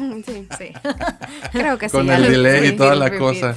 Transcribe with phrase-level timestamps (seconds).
[0.26, 0.72] Sí, sí.
[1.52, 1.96] Creo que sí.
[1.96, 3.56] Con el delay y toda la cosa.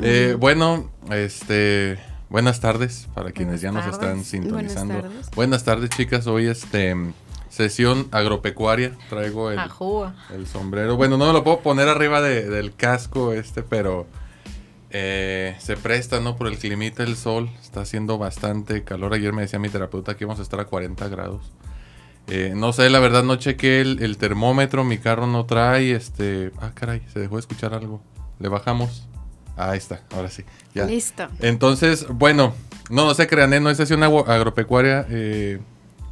[0.00, 1.98] Eh, bueno, este...
[2.28, 4.94] Buenas tardes para quienes ya nos están sintonizando.
[4.94, 5.30] Buenas tardes.
[5.36, 6.26] Buenas tardes, chicas.
[6.26, 6.96] Hoy este
[7.50, 8.92] sesión agropecuaria.
[9.10, 9.60] Traigo el,
[10.34, 10.96] el sombrero.
[10.96, 14.06] Bueno, no me lo puedo poner arriba del casco este, pero
[14.88, 16.36] eh, se presta, ¿no?
[16.36, 17.50] Por el climita, el sol.
[17.60, 19.12] Está haciendo bastante calor.
[19.12, 21.52] Ayer me decía mi terapeuta que íbamos a estar a 40 grados.
[22.28, 24.84] Eh, no sé, la verdad no chequé el, el, termómetro.
[24.84, 25.92] Mi carro no trae.
[25.92, 26.52] Este.
[26.60, 28.00] Ah, caray, se dejó de escuchar algo.
[28.38, 29.06] Le bajamos.
[29.56, 30.44] Ahí está, ahora sí.
[30.74, 30.86] Ya.
[30.86, 31.28] Listo.
[31.40, 32.54] Entonces, bueno,
[32.90, 33.60] no, no se crean, ¿eh?
[33.60, 35.60] no es sesión agropecuaria eh,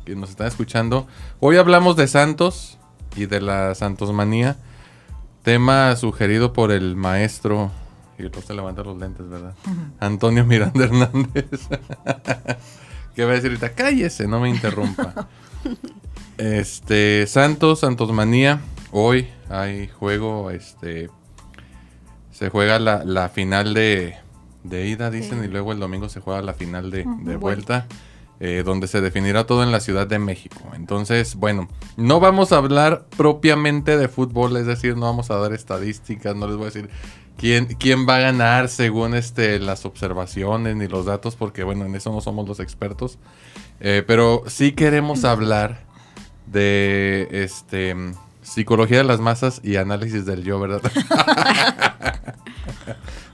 [0.05, 1.07] que nos están escuchando.
[1.41, 2.79] Hoy hablamos de Santos
[3.17, 4.57] y de la Santosmanía.
[5.43, 7.71] Tema sugerido por el maestro.
[8.19, 9.55] Y se levanta los lentes, ¿verdad?
[9.99, 11.69] Antonio Miranda Hernández.
[13.15, 13.73] ¿Qué va a decir ahorita?
[13.73, 15.29] Cállese, no me interrumpa.
[16.39, 18.61] este, Santos, Santosmanía.
[18.93, 21.11] Hoy hay juego, este
[22.41, 24.17] se juega la, final de,
[24.65, 27.05] ida, dicen, y luego el domingo se juega la final de,
[27.37, 27.87] vuelta.
[28.43, 30.63] Eh, donde se definirá todo en la Ciudad de México.
[30.75, 35.53] Entonces, bueno, no vamos a hablar propiamente de fútbol, es decir, no vamos a dar
[35.53, 36.89] estadísticas, no les voy a decir
[37.37, 41.95] quién, quién va a ganar según este, las observaciones ni los datos, porque bueno, en
[41.95, 43.19] eso no somos los expertos.
[43.81, 45.81] Eh, pero sí queremos hablar
[46.47, 47.97] de este
[48.43, 50.83] psicología de las masas y análisis del yo, ¿verdad?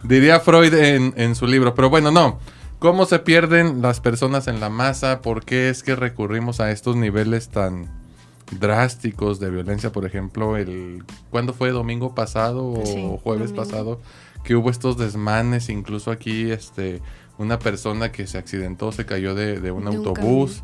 [0.03, 1.75] Diría Freud en, su libro.
[1.75, 2.39] Pero bueno, no.
[2.79, 5.23] ¿Cómo se pierden las personas en la masa?
[5.23, 7.91] ¿Por qué es que recurrimos a estos niveles tan
[8.61, 9.91] drásticos de violencia?
[9.91, 11.71] Por ejemplo, el ¿cuándo fue?
[11.71, 14.01] ¿Domingo pasado o jueves pasado?
[14.45, 17.01] Que hubo estos desmanes, incluso aquí este,
[17.39, 20.63] una persona que se accidentó, se cayó de, un autobús.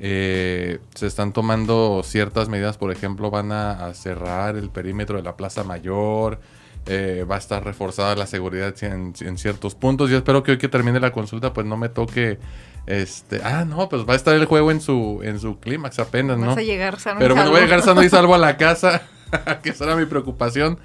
[0.00, 5.36] Eh, se están tomando ciertas medidas, por ejemplo, van a cerrar el perímetro de la
[5.36, 6.40] Plaza Mayor.
[6.90, 10.08] Eh, va a estar reforzada la seguridad en, ciertos puntos.
[10.08, 12.38] Yo espero que hoy que termine la consulta, pues no me toque.
[12.86, 16.38] Este, ah, no, pues va a estar el juego en su, en su clímax apenas,
[16.38, 16.46] ¿no?
[16.46, 19.02] Vas a llegar sano Pero bueno, voy a llegar sano y salvo a la casa,
[19.62, 20.78] que esa era mi preocupación.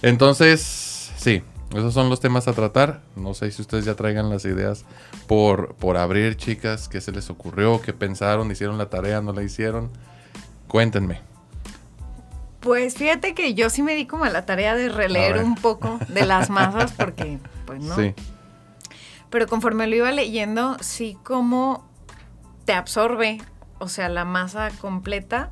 [0.00, 1.42] Entonces, sí,
[1.72, 3.02] esos son los temas a tratar.
[3.16, 4.84] No sé si ustedes ya traigan las ideas
[5.26, 9.42] por, por abrir, chicas, qué se les ocurrió, qué pensaron, hicieron la tarea, no la
[9.42, 9.90] hicieron.
[10.66, 11.20] Cuéntenme.
[12.60, 15.98] Pues fíjate que yo sí me di como a la tarea de releer un poco
[16.08, 17.94] de las masas porque, pues no.
[17.96, 18.14] Sí.
[19.30, 21.86] Pero conforme lo iba leyendo, sí como
[22.64, 23.40] te absorbe,
[23.78, 25.50] o sea, la masa completa.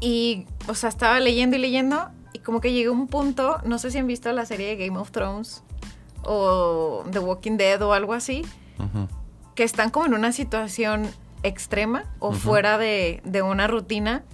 [0.00, 3.90] Y, o sea, estaba leyendo y leyendo y como que llegó un punto, no sé
[3.90, 5.62] si han visto la serie de Game of Thrones
[6.22, 8.44] o The Walking Dead o algo así,
[9.54, 11.08] que están como en una situación
[11.42, 14.24] extrema o fuera de, de una rutina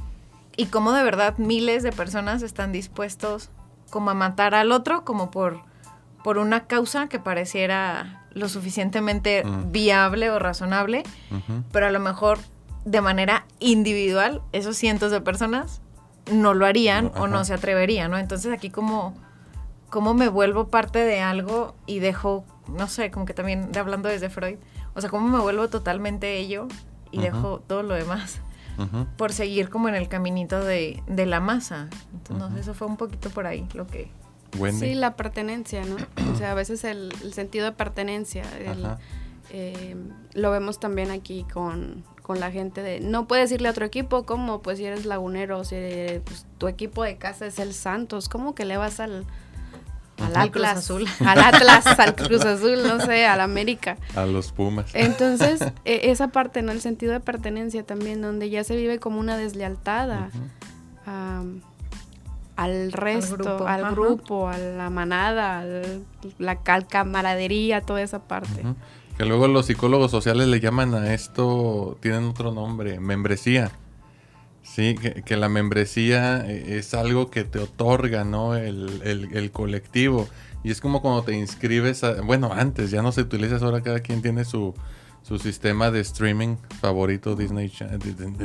[0.57, 3.51] y cómo de verdad miles de personas están dispuestos
[3.91, 5.61] como a matar al otro como por,
[6.23, 11.05] por una causa que pareciera lo suficientemente viable o razonable,
[11.71, 12.39] pero a lo mejor
[12.85, 15.81] de manera individual esos cientos de personas
[16.33, 18.19] no lo harían o no se atreverían, ¿no?
[18.19, 19.15] Entonces aquí como,
[19.91, 24.09] como me vuelvo parte de algo y dejo, no sé, como que también de hablando
[24.09, 24.57] desde Freud,
[24.95, 26.69] o sea, cómo me vuelvo totalmente ello
[27.11, 28.41] y dejo todo lo demás
[29.17, 31.89] por seguir como en el caminito de, la masa.
[32.13, 34.11] Entonces, eso fue un poquito por ahí lo que...
[34.73, 35.97] Sí, la pertenencia, ¿no?
[36.33, 38.45] o sea, a veces el, sentido de pertenencia,
[39.51, 39.97] eh,
[40.35, 44.63] lo vemos también aquí con, la gente de, no puedes irle a otro equipo, como
[44.63, 45.77] pues si eres lagunero, si
[46.25, 49.27] pues, tu equipo de casa es el Santos, ¿cómo que le vas al
[50.19, 51.07] al Atlas, Azul.
[51.27, 53.97] al Atlas, al Cruz Azul, no sé, al América.
[54.15, 54.87] A los Pumas.
[54.95, 56.73] Entonces, e, esa parte, ¿no?
[56.73, 60.31] El sentido de pertenencia también, donde ya se vive como una deslealtad
[62.57, 65.65] al resto, al grupo, a la manada,
[66.39, 68.63] la camaradería, toda esa parte.
[69.17, 73.71] Que luego los psicólogos sociales le llaman a esto, tienen otro nombre, membresía.
[74.63, 78.57] Sí, que, la membresía eh, es algo que te otorga, ¿no?
[78.57, 80.29] El, colectivo.
[80.65, 84.23] Y es como cuando te inscribes, bueno, antes ya no se utiliza, ahora cada quien
[84.23, 84.75] tiene su,
[85.25, 87.73] su sistema de streaming favorito, Disney,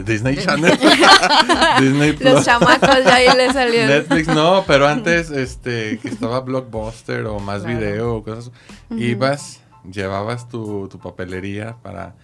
[0.05, 0.79] Disney Channel.
[1.79, 2.33] Disney Plus.
[2.33, 3.89] Los chamacos ya ahí le salieron.
[3.89, 8.51] Netflix no, pero antes este, que estaba Blockbuster o más video o cosas.
[8.91, 12.15] Ibas, llevabas tu, tu papelería para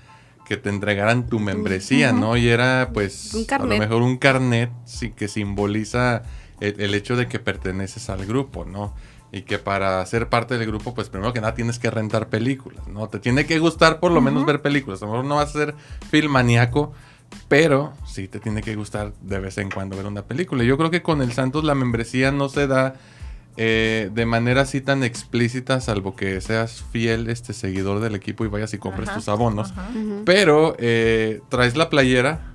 [0.46, 2.38] que te entregaran tu membresía, ¿no?
[2.38, 6.24] Y era pues a lo mejor un carnet sí, que simboliza
[6.62, 8.94] el, hecho de que perteneces al grupo, ¿no?
[9.31, 12.88] Y que para ser parte del grupo, pues primero que nada tienes que rentar películas,
[12.88, 13.10] ¿no?
[13.10, 15.01] Te tiene que gustar por lo menos ver películas.
[15.01, 15.75] A lo mejor no vas a ser
[16.10, 16.94] filmaniaco,
[17.48, 20.63] Pero sí te tiene que gustar de vez en cuando ver una película.
[20.63, 22.96] Yo creo que con el Santos la membresía no se da
[23.57, 28.50] eh, de manera así tan explícita, salvo que seas fiel este seguidor del equipo y
[28.50, 29.74] vayas y compres tus abonos.
[30.25, 32.54] Pero eh, traes la playera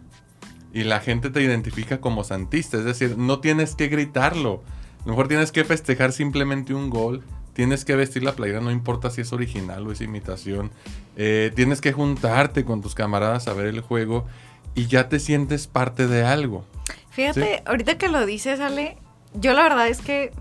[0.74, 2.76] y la gente te identifica como santista.
[2.76, 4.62] Es decir, no tienes que gritarlo.
[5.00, 7.24] A lo mejor tienes que festejar simplemente un gol.
[7.54, 10.70] Tienes que vestir la playera, no importa si es original o es imitación.
[11.16, 14.26] Eh, tienes que juntarte con tus camaradas a ver el juego
[14.74, 16.64] y ya te sientes parte de algo.
[17.10, 18.96] Fíjate, ahorita que lo dices, Ale,
[19.34, 20.32] yo la verdad es que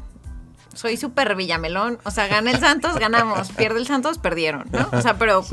[0.74, 2.00] soy súper villamelón.
[2.04, 3.52] O sea, gana el Santos, ganamos.
[3.52, 4.90] Pierde el Santos, perdieron, ¿no?
[4.92, 5.44] O sea, pero...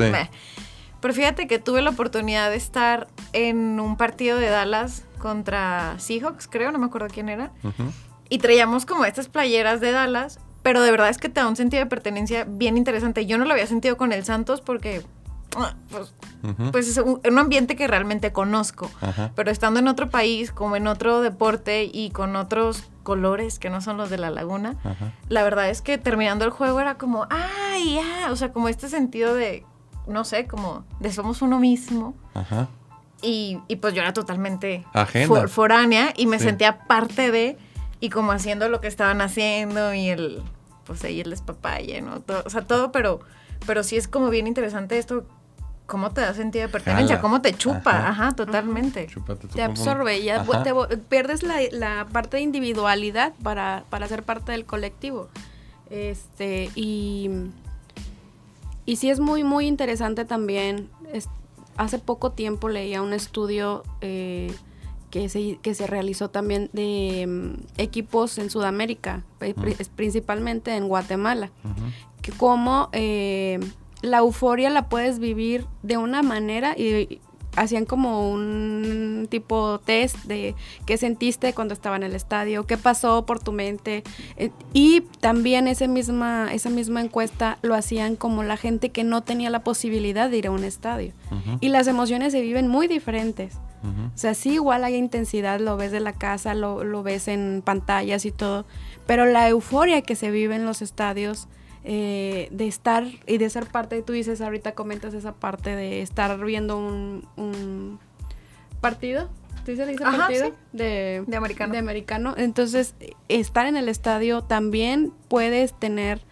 [1.01, 6.49] Pero fíjate que tuve la oportunidad de estar en un partido de Dallas contra Seahawks,
[6.49, 7.53] creo, no me acuerdo quién era.
[8.29, 11.55] Y traíamos como estas playeras de Dallas, pero de verdad es que te da un
[11.55, 13.27] sentido de pertenencia bien interesante.
[13.27, 15.05] Yo no lo había sentido con el Santos porque
[15.57, 16.15] ah, pues,
[16.73, 18.91] pues, es un, ambiente que realmente conozco.
[19.35, 23.81] Pero estando en otro país, como en otro deporte y con otros colores que no
[23.81, 24.77] son los de la laguna,
[25.29, 28.89] la verdad es que terminando el juego era como, ay, ya, o sea, como este
[28.89, 29.65] sentido de
[30.07, 32.15] no sé, como de somos uno mismo.
[32.35, 32.69] Ajá.
[33.23, 34.85] Y, pues yo era totalmente
[35.49, 37.57] foránea y me sentía parte de,
[37.99, 40.43] y como haciendo lo que estaban haciendo y el,
[40.85, 42.23] pues ahí el despapalle, ¿no?
[42.45, 43.21] o sea, todo, pero,
[43.67, 45.27] pero sí es como bien interesante esto,
[45.87, 49.09] cómo te da sentido de pertenencia, cómo te chupa, ajá, totalmente.
[49.55, 54.67] te, absorbe, ya te, pierdes la, la, parte de individualidad para, para ser parte del
[54.67, 55.29] colectivo.
[55.89, 57.31] Este, y
[58.87, 60.89] y sí es muy, muy interesante también.
[61.77, 64.55] hace poco tiempo leía un estudio eh,
[65.11, 69.25] que, se, que se realizó también de mm, equipos en Sudamérica,
[69.97, 71.51] principalmente en Guatemala,
[72.23, 73.59] que como eh,
[74.07, 77.21] la euforia la puedes vivir de una manera y,
[77.57, 80.55] hacían como un tipo test de
[80.85, 84.05] qué sentiste cuando estaba en el estadio, qué pasó por tu mente.
[84.37, 89.23] Eh, y también esa misma, esa misma encuesta lo hacían como la gente que no
[89.23, 91.13] tenía la posibilidad de ir a un estadio.
[91.61, 93.59] Y las emociones se viven muy diferentes.
[93.85, 97.63] O sea, sí, igual hay intensidad, lo ves de la casa, lo, lo ves en
[97.65, 98.67] pantallas y todo,
[99.07, 101.47] pero la euforia que se vive en los estadios
[101.89, 106.37] eh, de estar y de ser parte, tú dices ahorita comentas esa parte de estar
[106.45, 108.01] viendo un,
[108.81, 109.31] partido,
[109.65, 110.53] ¿tú dices partido?
[110.73, 111.73] De, de, americano.
[111.73, 112.35] De americano.
[112.37, 112.97] Entonces,
[113.29, 116.23] estar en el estadio también puedes tener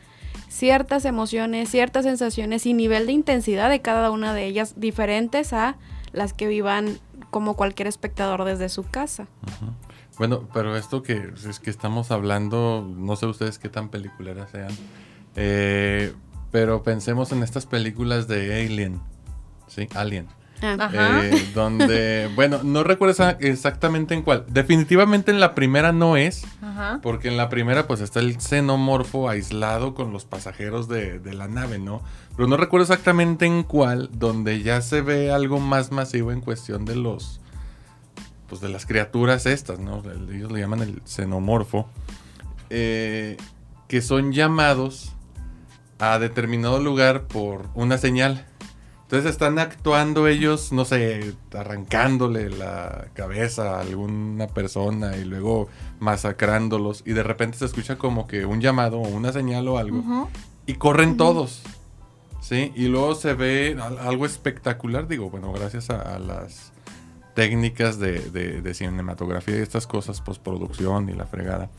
[0.49, 5.77] ciertas emociones, ciertas sensaciones y nivel de intensidad de cada una de ellas diferentes a
[6.13, 6.99] las que vivan
[7.31, 9.29] como cualquier espectador desde su casa.
[10.19, 14.73] Bueno, pero esto que es que estamos hablando, no sé ustedes qué tan peliculeras sean,
[15.37, 16.13] eh,
[16.51, 19.01] pero pensemos en estas películas de Alien,
[19.69, 19.89] ¿sí?
[19.95, 20.29] Alien.
[20.63, 21.21] Ah.
[21.23, 24.45] Eh, donde, bueno, no recuerdo exactamente en cuál.
[24.49, 26.45] Definitivamente en la primera no es,
[27.03, 31.79] porque en la primera pues está el xenomorfo aislado con los pasajeros de, la nave,
[31.79, 32.03] ¿no?
[32.37, 36.85] Pero no recuerdo exactamente en cuál, donde ya se ve algo más masivo en cuestión
[36.85, 37.41] de los,
[38.49, 40.03] pues de las criaturas estas, ¿no?
[40.33, 41.89] Ellos le llaman el xenomorfo,
[42.71, 43.37] eh,
[43.89, 45.14] que son llamados
[45.99, 48.47] a determinado lugar por una señal.
[49.03, 55.69] Entonces están actuando ellos, no sé, arrancándole la cabeza a alguna persona y luego
[56.01, 60.31] masacrándolos y de repente se escucha como que un llamado o una señal o algo
[60.67, 61.63] y corren todos.
[62.41, 62.73] ¿Sí?
[62.75, 66.73] Y luego se ve algo espectacular, digo, bueno, gracias a, las
[67.35, 71.71] técnicas de, cinematografía y estas cosas, postproducción y la fregada.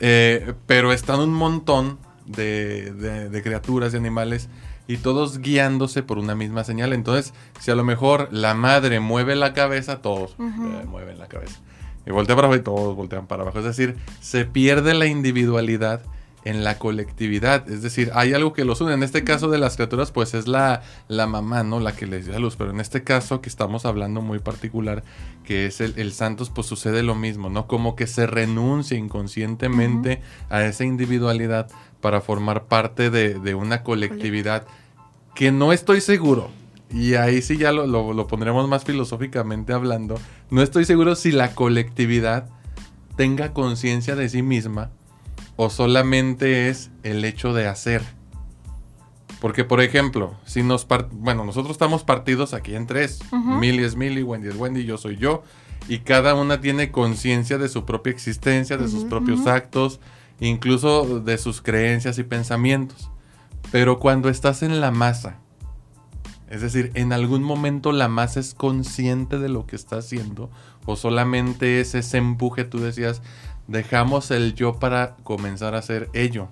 [0.00, 1.98] Eh, pero están un montón
[2.28, 4.48] de, criaturas y animales
[4.86, 6.92] y todos guiándose por una misma señal.
[6.92, 11.60] Entonces, si a lo mejor la madre mueve la cabeza, todos eh, mueven la cabeza.
[12.06, 13.58] Y voltea para abajo y todos voltean para abajo.
[13.58, 16.02] Es decir, se pierde la individualidad
[16.48, 17.68] en la colectividad.
[17.68, 18.94] Es decir, hay algo que los une.
[18.94, 21.78] En este caso de las criaturas, pues es la, la mamá, ¿no?
[21.78, 22.56] La que les dio a luz.
[22.56, 25.04] Pero en este caso que estamos hablando muy particular,
[25.44, 27.66] que es el, el Santos, pues sucede lo mismo, ¿no?
[27.66, 31.68] Como que se renuncia inconscientemente a esa individualidad
[32.00, 34.66] para formar parte de, una colectividad
[35.34, 36.48] que no estoy seguro.
[36.90, 40.18] Y ahí sí ya lo, lo, pondremos más filosóficamente hablando.
[40.48, 42.48] No estoy seguro si la colectividad
[43.16, 44.92] tenga conciencia de sí misma
[45.60, 48.02] o solamente es el hecho de hacer.
[49.40, 53.18] Porque, por ejemplo, si nos bueno, nosotros estamos partidos aquí en tres.
[53.32, 55.42] Milly es Milly, Wendy es Wendy, yo soy yo.
[55.88, 59.98] Y cada una tiene conciencia de su propia existencia, de sus propios actos,
[60.38, 63.10] incluso de sus creencias y pensamientos.
[63.72, 65.40] Pero cuando estás en la masa,
[66.50, 70.50] Es decir, en algún momento la masa es consciente de lo que está haciendo
[70.86, 73.20] o solamente es ese empuje, tú decías,
[73.68, 76.48] dejamos el yo para comenzar a hacer ello.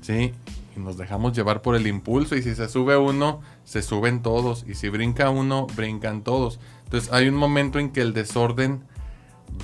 [0.00, 0.32] ¿Sí?
[0.76, 4.64] Y nos dejamos llevar por el impulso y si se sube uno, se suben todos
[4.66, 6.58] y si brinca uno, brincan todos.
[6.84, 8.82] Entonces hay un momento en que el desorden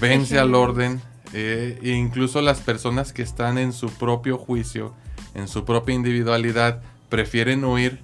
[0.01, 1.01] vence al orden
[1.33, 4.95] eh, e incluso las personas que están en su propio juicio,
[5.35, 8.01] en su propia individualidad, prefieren huir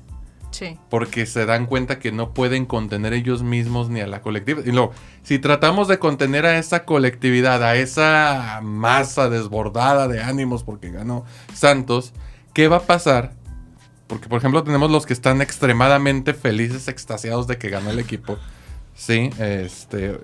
[0.88, 4.66] porque se dan cuenta que no pueden contener ellos mismos ni a la colectividad.
[4.66, 10.62] Y luego, si tratamos de contener a esa colectividad, a esa masa desbordada de ánimos
[10.64, 11.24] porque ganó
[11.54, 12.12] Santos,
[12.52, 13.32] ¿qué va a pasar?
[14.06, 18.38] Porque, por ejemplo, tenemos los que están extremadamente felices, extasiados de que ganó el equipo.
[18.94, 20.18] Sí, este.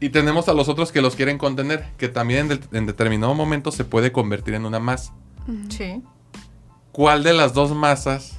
[0.00, 3.84] Y tenemos a los otros que los quieren contener, que también en, determinado momento se
[3.84, 5.12] puede convertir en una masa.
[5.68, 6.02] Sí.
[6.92, 8.38] ¿Cuál de las dos masas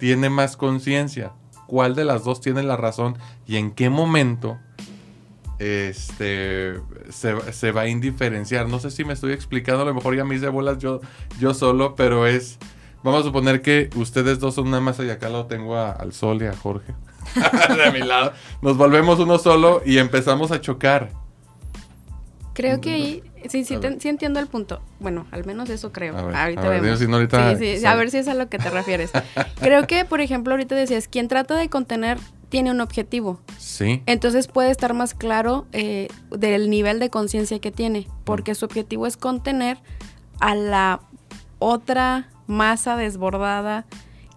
[0.00, 1.32] tiene más conciencia?
[1.68, 3.16] ¿Cuál de las dos tiene la razón?
[3.46, 4.58] ¿Y en qué momento
[5.60, 6.80] este,
[7.10, 8.68] se, va a indiferenciar?
[8.68, 11.00] No sé si me estoy explicando, a lo mejor ya me hice bolas yo,
[11.38, 12.58] yo solo, pero es...
[13.02, 16.42] Vamos a suponer que ustedes dos son una masa y acá lo tengo al sol
[16.42, 16.92] y a Jorge.
[17.84, 18.32] de mi lado.
[18.60, 21.10] Nos volvemos uno solo y empezamos a chocar.
[22.52, 24.80] Creo que ahí, sí, sí, sí entiendo el punto.
[24.98, 26.16] Bueno, al menos eso creo.
[26.16, 27.00] ahorita vemos.
[27.58, 29.10] sí, sí, a ver si es a lo que te refieres.
[29.60, 32.18] creo que, por ejemplo, ahorita decías, quien trata de contener
[32.48, 33.40] tiene un objetivo.
[33.58, 34.02] Sí.
[34.06, 39.06] Entonces puede estar más claro eh, del nivel de conciencia que tiene, porque su objetivo
[39.06, 39.78] es contener
[40.40, 41.00] a la
[41.58, 43.86] otra masa desbordada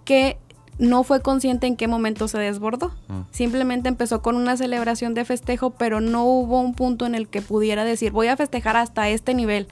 [0.06, 0.38] que
[0.80, 2.92] no fue consciente en qué momento se desbordó.
[3.08, 3.22] Mm.
[3.32, 7.42] Simplemente empezó con una celebración de festejo, pero no hubo un punto en el que
[7.42, 9.68] pudiera decir voy a festejar hasta este nivel,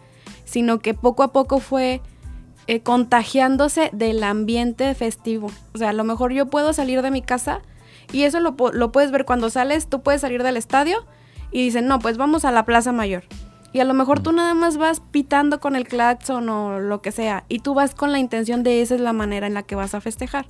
[0.45, 2.01] sino que poco a poco fue
[2.67, 5.51] eh, contagiándose del ambiente festivo.
[5.73, 7.61] O sea, a lo mejor yo puedo salir de mi casa
[8.11, 11.05] y eso lo, lo puedes ver cuando sales, tú puedes salir del estadio
[11.51, 13.23] y dicen, no, pues vamos a la Plaza Mayor.
[13.73, 17.11] Y a lo mejor tú nada más vas pitando con el claxon o lo que
[17.11, 19.75] sea, y tú vas con la intención de esa es la manera en la que
[19.75, 20.45] vas a festejar.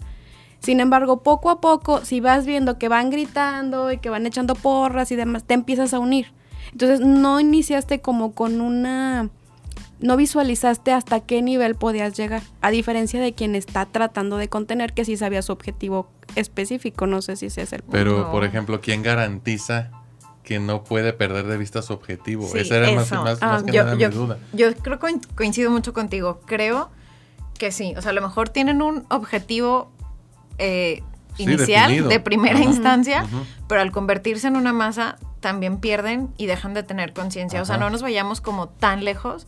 [0.61, 4.53] Sin embargo, poco a poco, si vas viendo que van gritando y que van echando
[4.53, 6.31] porras y demás, te empiezas a unir.
[6.71, 9.29] Entonces, no iniciaste como con una...
[9.99, 14.93] No visualizaste hasta qué nivel podías llegar, a diferencia de quien está tratando de contener,
[14.93, 17.97] que sí sabía su objetivo específico, no sé si ese es el punto.
[17.97, 19.91] Pero, por ejemplo, ¿quién garantiza
[20.43, 22.49] que no puede perder de vista su objetivo?
[22.55, 24.39] Esa era más, más, ah, que nada mi duda.
[24.53, 26.41] Yo creo que coincido mucho contigo.
[26.45, 26.89] Creo
[27.59, 27.93] que sí.
[27.95, 29.91] O sea, a lo mejor tienen un objetivo
[30.61, 31.03] eh,
[31.37, 33.25] inicial, de primera instancia,
[33.67, 37.61] pero al convertirse en una masa también pierden y dejan de tener conciencia.
[37.61, 39.47] O sea, no nos vayamos como tan lejos.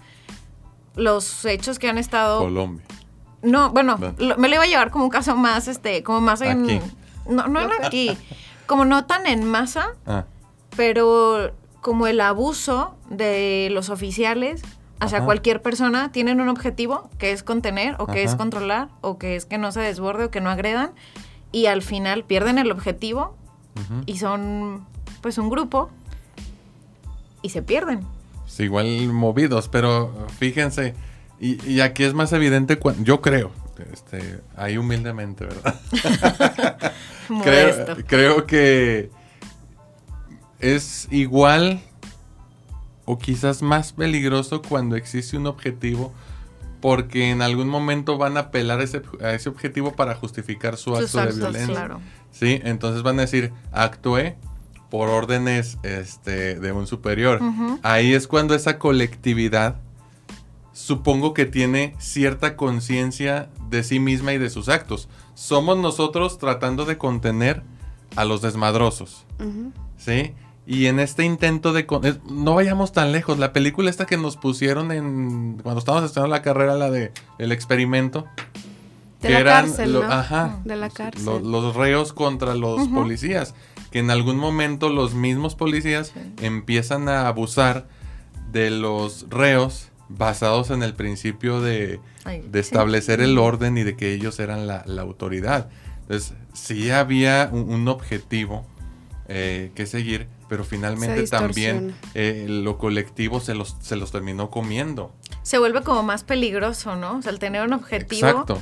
[0.96, 2.40] Los hechos que han estado...
[2.40, 2.86] Colombia.
[3.42, 3.98] No, bueno,
[4.38, 6.82] me lo iba a llevar como un caso más, este, como más en...
[7.28, 8.18] No, no aquí.
[8.66, 10.26] Como no tan en masa, ah.
[10.76, 11.52] pero
[11.82, 14.62] como el abuso de los oficiales
[15.04, 19.36] hacia cualquier persona tienen un objetivo que es contener o que es controlar o que
[19.36, 20.92] es que no se desborde o que no agredan
[21.52, 23.36] y al final pierden el objetivo
[24.06, 24.86] y son
[25.22, 25.90] pues un grupo
[27.42, 28.02] y se pierden.
[28.46, 30.96] Sí, igual movidos, pero fíjense,
[31.40, 33.52] y, aquí es más evidente, cuando, yo creo,
[33.92, 35.80] este, ahí humildemente, ¿verdad?
[37.44, 39.10] creo, creo que
[40.60, 41.82] es igual
[43.06, 46.14] o quizás más peligroso cuando existe un objetivo
[46.82, 50.96] porque en algún momento van a apelar a ese, a ese objetivo para justificar su
[50.96, 51.98] acto de violencia.
[52.32, 54.36] Sí, entonces van a decir, actué
[54.90, 57.40] por órdenes este, de un superior.
[57.84, 59.78] Ahí es cuando esa colectividad
[60.74, 65.08] supongo que tiene cierta conciencia de sí misma y de sus actos.
[65.36, 67.64] Somos nosotros tratando de contener
[68.16, 69.26] a los desmadrosos.
[69.98, 70.34] ¿Sí?
[70.66, 71.86] Y en este intento de...
[72.30, 73.38] No vayamos tan lejos.
[73.38, 75.60] La película esta que nos pusieron en...
[75.62, 78.26] Cuando estábamos estudiando la carrera, la de El Experimento.
[79.22, 80.60] De la cárcel, Ajá.
[80.66, 81.26] De la cárcel.
[81.26, 83.56] los reos contra los policías.
[83.92, 87.88] Que en algún momento los mismos policías empiezan a abusar
[88.52, 94.14] de los reos basados en el principio de, de establecer el orden y de que
[94.14, 95.70] ellos eran la, autoridad.
[96.02, 98.66] Entonces, sí había un, objetivo
[99.28, 105.14] eh, que seguir, pero finalmente también eh, lo colectivo se los, se los terminó comiendo.
[105.44, 107.18] Se vuelve como más peligroso, ¿no?
[107.18, 108.28] O sea, el tener un objetivo.
[108.28, 108.62] Exacto.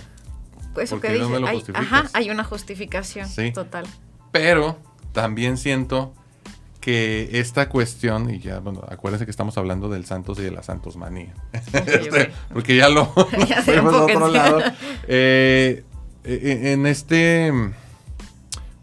[0.73, 3.51] Pues eso que dice, hay, ajá, hay una justificación sí.
[3.51, 3.85] total.
[4.31, 4.77] Pero
[5.11, 6.13] también siento
[6.81, 10.63] que esta cuestión, y ya, bueno, acuérdense que estamos hablando del Santos y de la
[10.63, 11.33] Santos Manía.
[11.73, 13.13] Este, porque ya lo
[13.47, 14.61] ya fuimos a otro lado.
[15.07, 15.83] Eh,
[16.23, 17.51] e, e, en este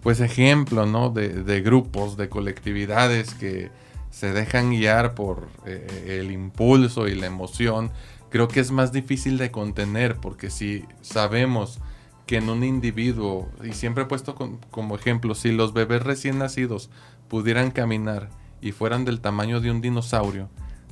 [0.09, 1.11] pues ejemplo, ¿no?
[1.11, 3.71] De, grupos, de colectividades que
[4.11, 7.91] se dejan guiar por eh, el impulso y la emoción,
[8.31, 11.79] creo que es más difícil de contener, porque si sabemos
[12.25, 14.35] que en un individuo, y siempre he puesto
[14.71, 16.89] como ejemplo, si los bebés recién nacidos
[17.29, 18.31] pudieran caminar
[18.63, 20.49] y fueran del tamaño de un dinosaurio,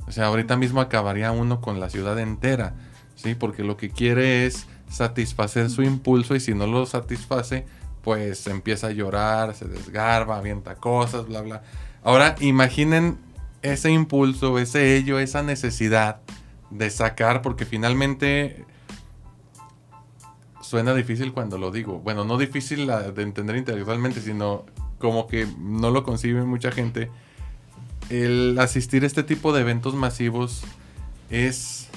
[0.07, 2.75] o sea, ahorita mismo acabaría uno con la ciudad entera,
[3.15, 3.33] ¿sí?
[3.33, 7.65] Porque lo que quiere es satisfacer su impulso y si no lo satisface,
[8.03, 11.63] pues empieza a llorar, se desgarba, avienta cosas, bla, bla.
[12.03, 13.17] Ahora imaginen
[13.61, 16.21] ese impulso, ese ello, esa necesidad
[16.69, 18.65] de sacar, porque finalmente
[20.61, 21.99] suena difícil cuando lo digo.
[21.99, 24.65] Bueno, no difícil de entender intelectualmente, sino
[24.99, 27.09] como que no lo concibe mucha gente
[28.09, 30.63] el asistir a este tipo de eventos masivos
[31.29, 31.89] es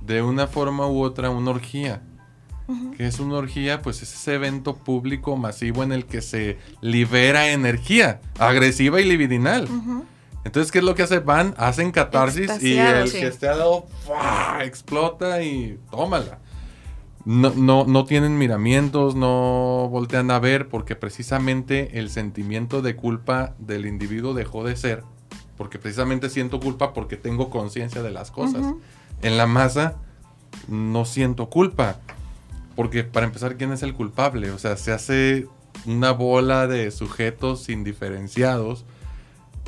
[0.00, 2.02] de una forma u otra una orgía.
[2.96, 3.82] Que es una orgía?
[3.82, 9.68] Pues es ese evento público masivo en el que se libera energía agresiva y libidinal.
[10.44, 11.18] Entonces, ¿qué es lo que hace?
[11.18, 13.86] Van, hacen catarsis y el que esté al lado
[14.62, 16.38] explota y tómala.
[17.24, 23.54] No, no, no tienen miramientos, no voltean a ver porque precisamente el sentimiento de culpa
[23.58, 25.02] del individuo dejó de ser
[25.56, 28.64] porque precisamente siento culpa porque tengo conciencia de las cosas.
[29.22, 29.96] En la masa
[30.68, 32.00] no siento culpa,
[32.76, 34.50] porque para empezar, ¿quién es el culpable?
[34.52, 35.48] O sea, se hace
[35.86, 38.84] una bola de sujetos indiferenciados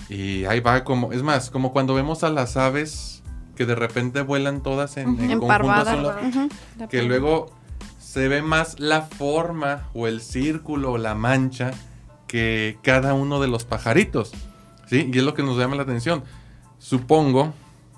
[0.09, 3.23] y ahí va como, es más, como cuando vemos a las aves
[3.57, 6.15] que de repente vuelan todas en, en conjunto,
[6.89, 7.51] que luego
[7.99, 11.73] se ve más la forma o el círculo o la mancha
[12.27, 14.33] que cada uno de los pajaritos.
[14.87, 15.11] ¿sí?
[15.13, 16.23] Y es lo que nos llama la atención.
[16.79, 17.53] Supongo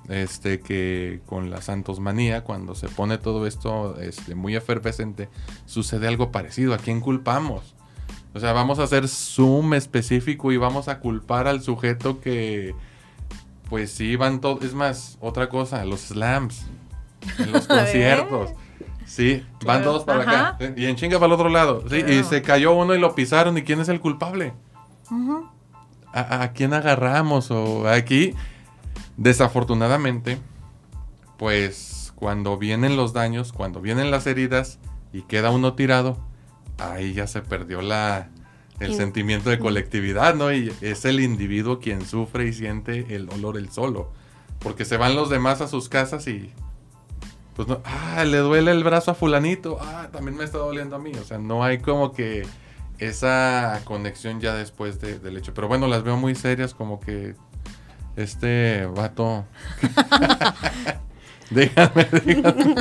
[0.09, 5.29] este, que con la Santosmanía, cuando se pone todo esto este, muy efervescente,
[5.67, 6.75] sucede algo parecido.
[6.75, 7.75] ¿A quién culpamos?
[8.33, 12.75] O sea, vamos a hacer zoom específico y vamos a culpar al sujeto que,
[13.69, 14.65] pues sí, van todos.
[14.65, 16.67] Es más, otra cosa, los slams,
[17.39, 18.51] en los conciertos.
[19.07, 20.73] Sí, van todos para acá.
[20.77, 21.83] Y en chinga para el otro lado.
[21.91, 23.59] Sí, Y se cayó uno y lo pisaron.
[23.59, 24.53] ¿Y quién es el culpable?
[26.13, 27.51] ¿a, quién agarramos?
[27.51, 28.35] O aquí,
[29.21, 30.39] desafortunadamente,
[31.37, 34.79] pues cuando vienen los daños, cuando vienen las heridas
[35.13, 36.19] y queda uno tirado,
[36.79, 38.31] ahí ya se perdió la,
[38.81, 40.53] el sentimiento de colectividad, ¿no?
[40.53, 44.11] Y es el individuo quien sufre y siente el dolor el solo.
[44.59, 46.51] Porque se van los demás a sus casas y.
[47.57, 47.81] Pues no.
[47.85, 49.79] Ah, le duele el brazo a Fulanito.
[49.81, 51.13] Ah, también me está doliendo a mí.
[51.21, 52.47] O sea, no hay como que
[52.99, 55.53] esa conexión ya después del hecho.
[55.53, 57.35] Pero bueno, las veo muy serias, como que
[58.21, 59.45] este vato.
[61.51, 62.75] dígame, dígame.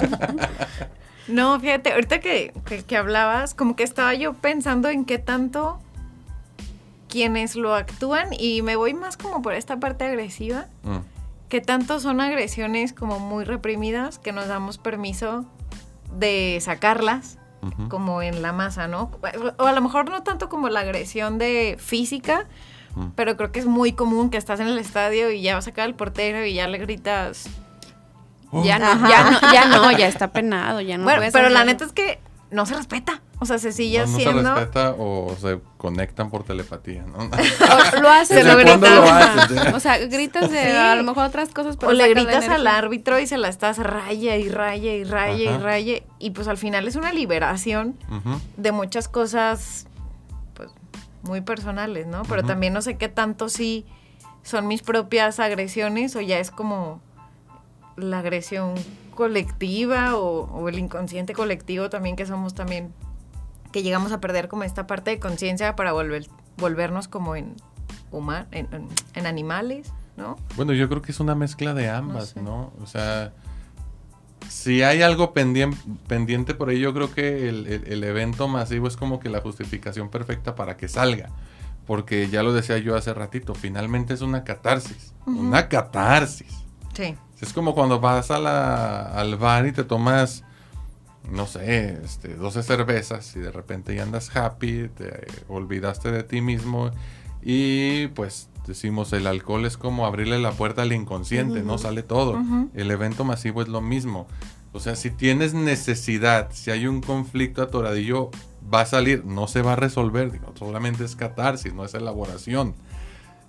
[1.28, 2.54] No, fíjate, ahorita que,
[2.88, 5.80] que, hablabas, como que estaba yo pensando en qué tanto
[7.08, 10.98] quienes lo actúan, y me voy más como por esta parte agresiva, mm.
[11.50, 15.46] que tanto son agresiones como muy reprimidas que nos damos permiso
[16.18, 17.38] de sacarlas
[17.90, 19.12] como en la masa, ¿no?
[19.58, 22.48] O a lo mejor no tanto como la agresión de física,
[23.16, 25.70] pero creo que es muy común que estás en el estadio y ya vas a
[25.72, 27.50] sacar al portero y ya le gritas.
[28.52, 28.64] Oh.
[28.64, 31.86] Ya, no, ya no, ya no, ya está penado, ya no bueno, Pero la neta
[31.86, 32.20] es que
[32.52, 33.22] no se respeta.
[33.42, 34.42] O sea, se sigue haciendo.
[34.42, 37.20] No se respeta o se conectan por telepatía, ¿no?
[37.98, 39.74] O lo haces, lo gritas.
[39.74, 41.78] O sea, gritas de a lo mejor otras cosas.
[41.82, 45.58] o le gritas al árbitro y se la estás raya y raya y raya y
[45.58, 46.00] raya.
[46.20, 47.96] Y pues al final es una liberación
[48.58, 49.88] de muchas cosas,
[51.24, 52.24] muy personales, ¿no?
[52.24, 53.86] Pero también no sé qué tanto sí
[54.44, 57.02] son mis propias agresiones o ya es como
[57.98, 58.76] la agresión
[59.14, 62.94] colectiva o, el inconsciente colectivo también que somos también,
[63.72, 66.28] que llegamos a perder como esta parte de conciencia para volver,
[66.58, 67.56] volvernos como en,
[68.12, 70.38] human, en, animales, ¿no?
[70.56, 72.72] Bueno, yo creo que es una mezcla de ambas, ¿no?
[72.82, 73.34] O sea,
[74.48, 79.20] si hay algo pendiente, pendiente por ahí, yo creo que el, evento masivo es como
[79.20, 81.30] que la justificación perfecta para que salga.
[81.86, 85.14] Porque ya lo decía yo hace ratito, finalmente es una catarsis.
[85.26, 86.54] Una catarsis.
[86.94, 87.16] Sí.
[87.42, 90.44] Es como cuando vas a la, al bar y te tomas,
[91.32, 96.42] no sé, este, 12 cervezas y de repente ya andas happy, te olvidaste de ti
[96.42, 96.92] mismo
[97.42, 102.40] y pues decimos el alcohol es como abrirle la puerta al inconsciente, no sale todo.
[102.74, 104.28] El evento masivo es lo mismo.
[104.72, 108.30] O sea, si tienes necesidad, si hay un conflicto atoradillo,
[108.72, 112.76] va a salir, no se va a resolver, digo, solamente es catarsis, no es elaboración.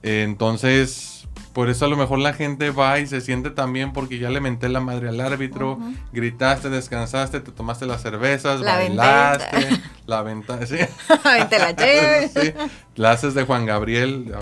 [0.02, 1.19] entonces,
[1.52, 4.40] por eso a lo mejor la gente va y se siente también porque ya le
[4.40, 5.78] menté la madre al árbitro,
[6.12, 9.68] gritaste, descansaste, te tomaste las cervezas, la bailaste,
[10.06, 10.76] la ventana, sí.
[11.24, 12.52] la sí.
[12.94, 14.32] La haces de Juan Gabriel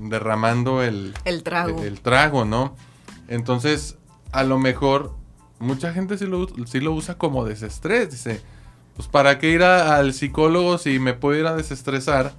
[0.00, 1.82] derramando el, el trago.
[1.82, 2.74] El, trago, ¿no?
[3.28, 3.96] Entonces,
[4.32, 5.14] a lo mejor
[5.58, 8.40] mucha gente sí lo, sí lo usa como desestrés, dice,
[8.96, 12.32] pues para qué ir al psicólogo si me puedo ir a desestresar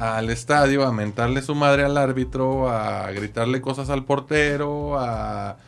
[0.00, 5.58] al estadio a mentarle su madre al árbitro, a gritarle cosas al portero, a...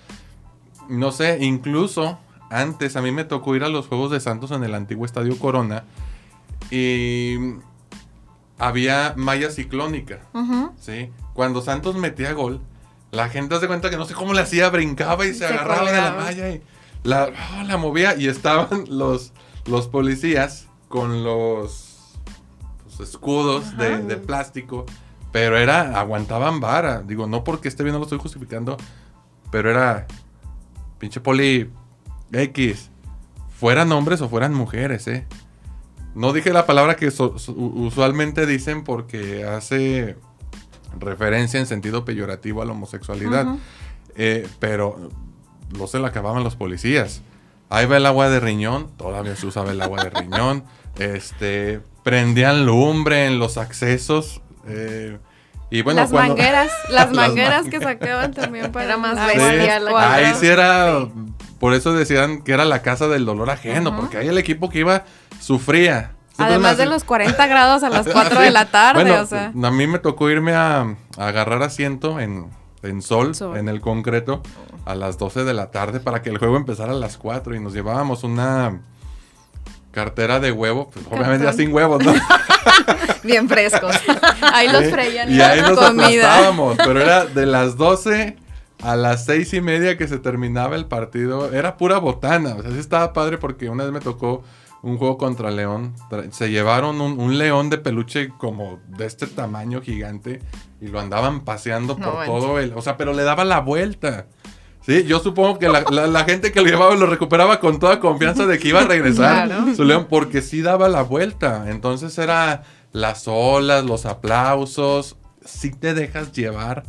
[0.88, 2.18] No sé, incluso
[2.50, 5.38] antes a mí me tocó ir a los Juegos de Santos en el antiguo Estadio
[5.38, 5.84] Corona
[6.70, 7.36] y
[8.58, 10.20] había malla ciclónica,
[10.80, 11.10] ¿sí?
[11.34, 12.60] Cuando Santos metía gol,
[13.10, 16.00] la gente hace cuenta que no sé cómo le hacía, brincaba y se, agarraba de
[16.00, 16.62] la malla y
[17.04, 19.32] la, oh, la movía y estaban los,
[19.66, 21.91] los policías con los
[23.00, 24.86] escudos de, plástico,
[25.30, 27.02] pero era, aguantaban vara.
[27.02, 28.76] Digo, no porque esté bien, no lo estoy justificando,
[29.50, 30.06] pero era
[30.98, 31.70] pinche poli
[32.32, 32.90] X.
[33.58, 35.26] Fueran hombres o fueran mujeres, ¿eh?
[36.14, 40.16] No dije la palabra que usualmente dicen porque hace
[40.98, 43.46] referencia en sentido peyorativo a la homosexualidad.
[44.14, 45.10] Eh, pero
[45.78, 47.22] no se la acababan los policías.
[47.70, 50.64] Ahí va el agua de riñón, todavía se usaba el agua de riñón.
[50.98, 54.40] Este, prendían lumbre en los accesos.
[54.66, 55.18] Eh,
[55.70, 59.80] y bueno, las mangueras, las mangueras que sacaban también para más bestia.
[59.98, 61.08] ahí sí era,
[61.58, 64.80] por eso decían que era la casa del dolor ajeno, porque ahí el equipo que
[64.80, 65.04] iba
[65.40, 66.12] sufría.
[66.38, 69.46] Además de los 40 grados a las 4 de la tarde, o sea.
[69.46, 72.50] A mí me tocó irme a, agarrar asiento en,
[73.00, 74.42] sol, en el concreto,
[74.84, 77.60] a las 12 de la tarde para que el juego empezara a las 4 y
[77.60, 78.80] nos llevábamos una
[79.92, 82.12] cartera de huevo, pues, obviamente ya sin huevos, ¿no?
[83.22, 83.94] Bien frescos.
[84.40, 85.30] Ahí los freían.
[85.32, 86.52] Y ahí nos comida.
[86.78, 88.36] pero era de las 12
[88.82, 91.52] a las seis y media que se terminaba el partido.
[91.52, 92.56] Era pura botana.
[92.56, 94.42] O sea, sí estaba padre porque una vez me tocó
[94.82, 95.94] un juego contra León.
[96.30, 100.40] Se llevaron un, león de peluche como de este tamaño gigante
[100.80, 102.72] y lo andaban paseando por todo el...
[102.74, 104.26] O sea, pero le daba la vuelta.
[104.84, 108.58] Sí, yo supongo que la, gente que lo llevaba lo recuperaba con toda confianza de
[108.58, 111.70] que iba a regresar su león, porque sí daba la vuelta.
[111.70, 116.82] Entonces era las olas, los aplausos, sí te dejas llevar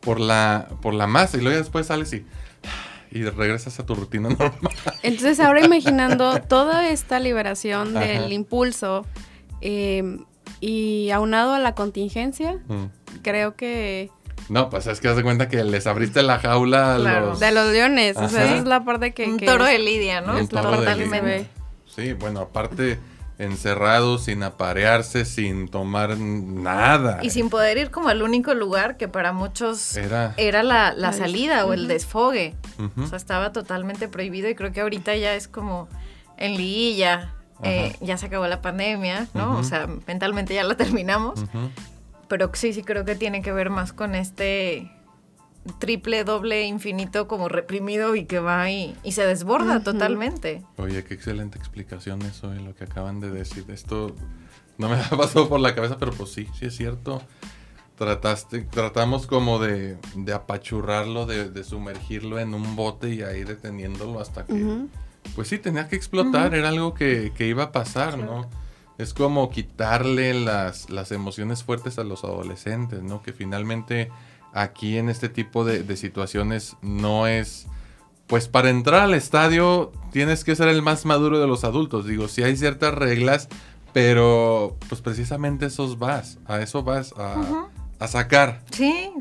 [0.00, 2.24] por la, por la masa y luego después sales y,
[3.10, 4.72] y regresas a tu rutina normal.
[5.02, 9.04] Entonces ahora imaginando toda esta liberación del impulso
[9.60, 10.18] eh,
[10.60, 12.84] y aunado a la contingencia, mm.
[13.22, 14.10] creo que
[14.48, 17.40] no, pues es que haz de cuenta que les abriste la jaula a los...
[17.40, 19.26] De los leones, o sea, esa es la parte que...
[19.26, 20.36] Un toro de Lidia, ¿no?
[20.36, 21.48] Un toro Totalmente.
[21.86, 22.98] Sí, bueno, aparte
[23.38, 27.20] encerrado, sin aparearse, sin tomar nada.
[27.22, 31.66] Y sin poder ir como al único lugar que para muchos era, era la, salida
[31.66, 32.54] o el desfogue.
[32.96, 35.88] O sea, estaba totalmente prohibido y creo que ahorita ya es como
[36.38, 39.58] en liguilla, eh, ya se acabó la pandemia, ¿no?
[39.58, 41.44] O sea, mentalmente ya la terminamos
[42.28, 44.90] pero sí, sí creo que tiene que ver más con este
[45.78, 50.62] triple, doble, infinito como reprimido y que va y, y se desborda totalmente.
[50.76, 53.64] Oye, qué excelente explicación eso y lo que acaban de decir.
[53.68, 54.14] Esto
[54.78, 57.22] no me ha pasado por la cabeza, pero pues sí, sí es cierto.
[57.96, 64.44] Trataste, tratamos como de, de apachurrarlo, de, sumergirlo en un bote y ahí deteniéndolo hasta
[64.44, 64.86] que...
[65.34, 68.48] Pues sí, tenía que explotar, era algo que, que iba a pasar, ¿no?
[68.98, 73.22] Es como quitarle las, las, emociones fuertes a los adolescentes, ¿no?
[73.22, 74.10] Que finalmente
[74.54, 77.66] aquí en este tipo de, situaciones no es...
[78.26, 82.06] Pues para entrar al estadio tienes que ser el más maduro de los adultos.
[82.06, 83.48] Digo, si hay ciertas reglas,
[83.92, 87.68] pero pues precisamente esos vas, a eso vas a,
[88.00, 88.62] a sacar.
[88.72, 89.12] Sí.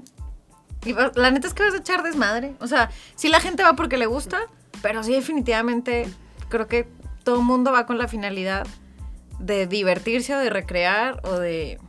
[0.85, 2.55] Y la neta es que vas a echar desmadre.
[2.59, 4.39] O sea, sí la gente va porque le gusta,
[4.81, 6.07] pero sí definitivamente
[6.49, 6.88] creo que
[7.23, 8.65] todo el mundo va con la finalidad
[9.39, 11.80] de divertirse o de recrear o de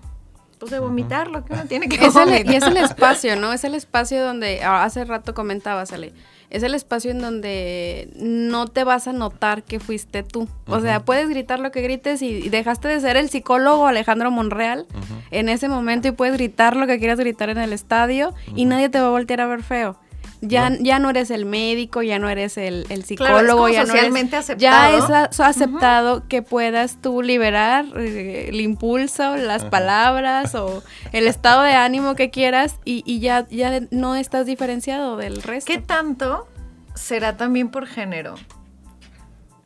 [0.59, 3.53] pues de vomitar lo que uno tiene que es y es el espacio, ¿no?
[3.53, 6.13] Es el espacio donde ah, hace rato comentaba, Sale.
[6.49, 10.49] Es el espacio en donde no te vas a notar que fuiste tú.
[10.69, 14.87] O sea, puedes gritar lo que grites y dejaste de ser el psicólogo Alejandro Monreal
[15.33, 18.89] en ese momento y puedes gritar lo que quieras gritar en el estadio y nadie
[18.89, 19.99] te va a voltear a ver feo.
[20.41, 20.77] Ya ¿no?
[20.81, 25.09] ya no eres el médico, ya no eres el, psicólogo, ya socialmente aceptado.
[25.09, 31.63] Ya es aceptado que puedas tú liberar eh, el impulso, las palabras o el estado
[31.63, 35.73] de ánimo que quieras y, ya, ya no estás diferenciado del resto.
[35.73, 36.49] ¿Qué tanto
[36.95, 38.35] será también por género?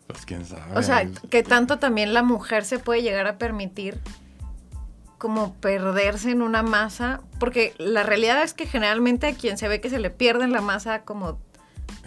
[0.07, 0.77] Pues quién sabe.
[0.77, 4.01] O sea, que tanto también la mujer se puede llegar a permitir
[5.21, 9.83] como perderse en una masa, porque la realidad es que generalmente a quien se ve
[9.83, 11.39] que se le pierde en la masa como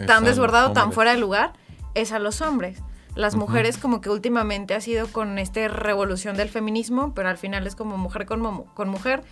[0.04, 1.52] tan desbordado, tan fuera de lugar,
[1.94, 2.82] es a los hombres.
[3.14, 7.64] Las mujeres como que últimamente ha sido con esta revolución del feminismo, pero al final
[7.68, 9.22] es como mujer con, con mujer,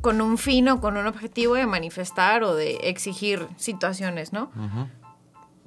[0.00, 4.50] con un fin o con un objetivo de manifestar o de exigir situaciones, ¿no?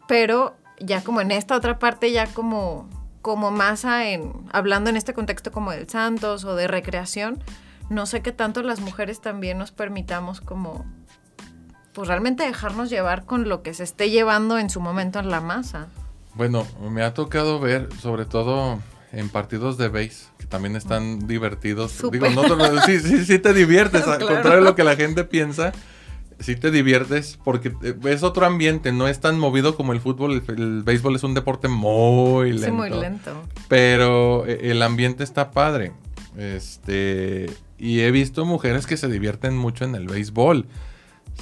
[0.06, 2.90] Pero ya como en esta otra parte, ya como,
[3.22, 7.44] como masa en, hablando en este contexto como del Santos o de recreación,
[7.90, 10.86] no sé qué tanto las mujeres también nos permitamos como
[11.94, 15.42] pues realmente dejarnos llevar con lo que se esté llevando en su momento en la
[15.42, 15.88] masa.
[16.36, 18.80] Bueno, me ha tocado ver, sobre todo
[19.12, 22.02] en partidos de base, que también están divertidos.
[22.12, 25.74] Digo, no, sí, sí, sí te diviertes, al contrario de lo que la gente piensa.
[26.42, 30.44] Sí te diviertes porque eh, es otro ambiente, no es tan movido como el fútbol.
[30.48, 32.66] El, béisbol es un deporte muy lento.
[32.66, 33.44] Sí, muy lento.
[33.68, 35.94] Pero eh, el ambiente está padre.
[36.38, 40.66] Este, y he visto mujeres que se divierten mucho en el béisbol.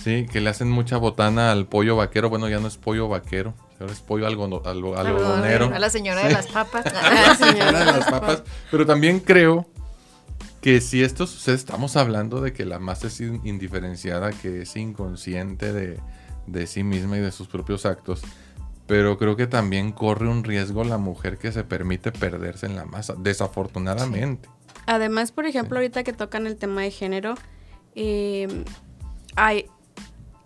[0.03, 2.29] Sí, que le hacen mucha botana al pollo vaquero.
[2.29, 5.73] Bueno, ya no es pollo vaquero, ahora es pollo algodonero.
[5.73, 6.85] A la señora de las papas.
[6.93, 8.43] A la señora de las papas.
[8.71, 9.67] Pero también creo
[10.61, 15.71] que si esto sucede, estamos hablando de que la masa es indiferenciada, que es inconsciente
[15.71, 15.99] de,
[16.47, 18.21] de sí misma y de sus propios actos.
[18.87, 22.85] Pero creo que también corre un riesgo la mujer que se permite perderse en la
[22.85, 24.49] masa, desafortunadamente.
[24.87, 27.35] Además, por ejemplo, ahorita que tocan el tema de género,
[27.93, 28.47] eh,
[29.35, 29.67] hay,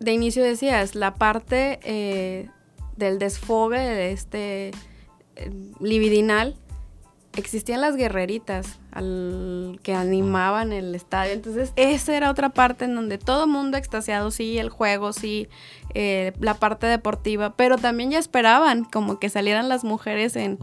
[0.01, 2.49] de inicio decías, la parte eh,
[2.97, 4.71] del desfogue, de este
[5.37, 6.57] eh, libidinal,
[7.35, 11.33] existían las guerreritas al, que animaban el estadio.
[11.33, 15.49] Entonces, esa era otra parte en donde todo mundo extasiado, sí, el juego, sí,
[15.93, 20.59] eh, la parte deportiva, pero también ya esperaban como que salieran las mujeres en,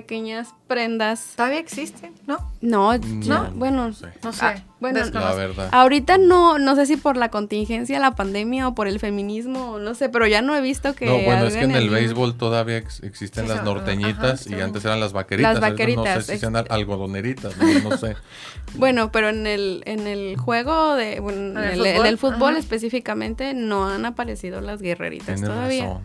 [0.00, 1.32] pequeñas prendas.
[1.36, 2.12] ¿Todavía existen?
[2.26, 2.52] ¿No?
[2.60, 3.88] No, no, bueno,
[4.22, 4.44] no sé.
[4.44, 5.70] Ah, bueno, la verdad.
[5.72, 9.94] Ahorita no, no sé si por la contingencia, la pandemia o por el feminismo, no
[9.94, 11.06] sé, pero ya no he visto que.
[11.06, 15.14] No, bueno, es que en el, béisbol todavía existen las norteñitas y antes eran las
[15.14, 15.54] vaqueritas.
[15.54, 16.16] Las vaqueritas.
[16.16, 18.16] No sé si sean algodoneritas, no, sé.
[18.74, 21.14] bueno, pero en el, en el juego de.
[21.16, 26.00] en, el, fútbol, específicamente no han aparecido las guerreritas todavía.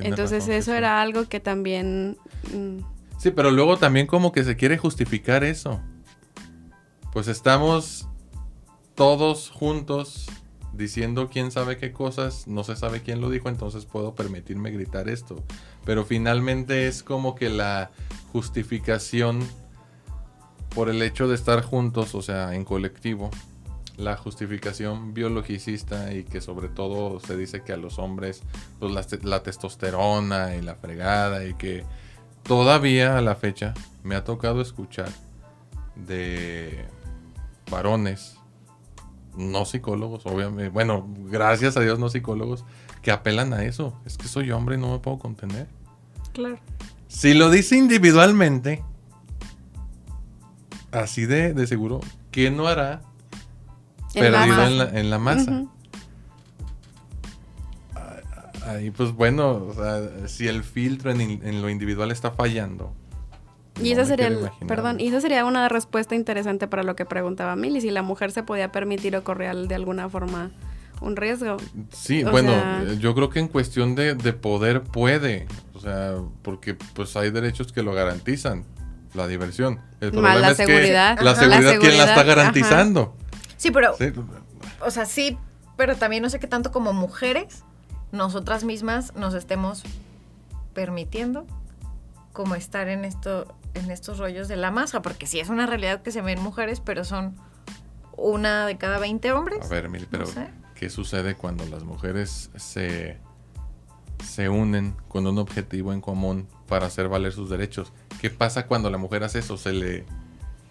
[0.00, 2.16] Entonces, eso era algo que también.
[2.52, 2.78] Mm,
[3.20, 5.78] Sí, pero luego también como que se quiere justificar eso.
[7.12, 8.08] Pues estamos
[8.94, 10.26] todos juntos
[10.72, 15.10] diciendo quién sabe qué cosas, no se sabe quién lo dijo, entonces puedo permitirme gritar
[15.10, 15.44] esto.
[15.84, 17.90] Pero finalmente es como que la
[18.32, 19.46] justificación
[20.74, 23.28] por el hecho de estar juntos, o sea, en colectivo,
[23.98, 28.42] la justificación biologicista y que sobre todo se dice que a los hombres,
[28.78, 31.84] pues la, la testosterona y la fregada y que
[32.42, 35.10] todavía a la fecha me ha tocado escuchar
[35.94, 36.84] de
[37.70, 38.36] varones,
[39.36, 42.64] no psicólogos, obviamente, bueno, gracias a Dios no psicólogos,
[43.02, 43.98] que apelan a eso.
[44.04, 45.68] Es que soy hombre y no me puedo contener.
[46.32, 46.58] Claro.
[47.08, 48.84] Si lo dice individualmente,
[50.92, 52.00] así de, seguro,
[52.30, 53.02] ¿qué no hará
[54.14, 55.64] perdido en la, masa?
[58.70, 62.92] Ahí pues bueno, o sea, si el filtro en, lo individual está fallando.
[63.82, 64.30] Y esa sería,
[64.66, 68.30] perdón, y esa sería una respuesta interesante para lo que preguntaba Mili, si la mujer
[68.32, 70.50] se podía permitir o correr de alguna forma
[71.00, 71.56] un riesgo.
[71.90, 72.52] Sí, bueno,
[72.98, 77.82] yo creo que en cuestión de, poder puede, o sea, porque pues hay derechos que
[77.82, 78.64] lo garantizan,
[79.14, 79.80] la diversión.
[80.00, 81.18] El problema la es seguridad.
[81.18, 83.16] que la seguridad, ¿quién la está garantizando?
[83.56, 83.94] Sí, pero,
[84.84, 85.38] o sea, sí,
[85.76, 87.64] pero también no sé qué tanto como mujeres
[88.12, 89.82] nosotras mismas nos estemos
[90.74, 91.46] permitiendo
[92.32, 96.02] como estar en esto en estos rollos de la masa, porque sí es una realidad
[96.02, 97.36] que se ven mujeres, pero son
[98.16, 99.64] una de cada 20 hombres.
[99.64, 100.24] A ver, Mil, pero
[100.74, 103.18] ¿qué sucede cuando las mujeres se,
[104.24, 107.92] se unen con un objetivo en común para hacer valer sus derechos?
[108.20, 109.56] ¿Qué pasa cuando la mujer hace eso?
[109.56, 110.04] Se le,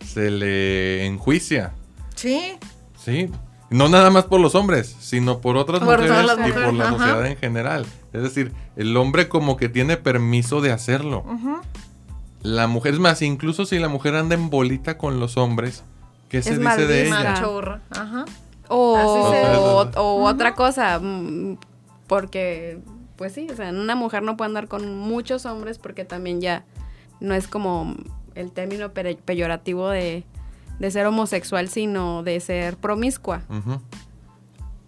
[0.06, 1.74] se le enjuicia.
[2.16, 2.58] Sí.
[2.98, 3.32] Sí,
[3.70, 6.12] no nada más por los hombres, sino por otras mujeres,
[6.48, 7.86] y por la sociedad en general.
[8.14, 11.24] Es decir, el hombre como que tiene permiso de hacerlo.
[12.42, 15.84] La mujer, es más, incluso si la mujer anda en bolita con los hombres,
[16.30, 17.34] ¿qué se dice de ella?
[17.92, 18.26] Ajá.
[18.70, 21.58] O, o otra cosa, mm,
[22.08, 22.80] porque,
[23.18, 26.64] pues sí, o sea, una mujer no puede andar con muchos hombres porque también ya
[27.20, 27.96] no es como
[28.36, 30.24] el término peyorativo de
[30.80, 33.42] de ser homosexual, sino de ser promiscua.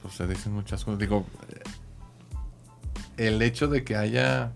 [0.01, 0.99] Pues se dicen muchas cosas.
[0.99, 1.25] Digo,
[3.17, 4.51] el hecho de que haya,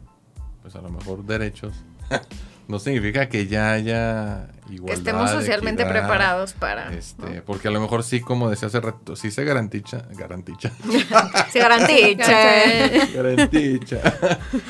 [0.61, 1.73] pues a lo mejor derechos,
[2.67, 4.85] no significa que ya haya igualdad.
[4.85, 6.91] Que estemos socialmente preparados para.
[6.93, 10.05] Este, Porque a lo mejor sí, como decía hace rato, sí se garantiza.
[10.11, 10.71] Garantiza.
[11.51, 12.31] se garantiza.
[13.13, 13.97] garantiza.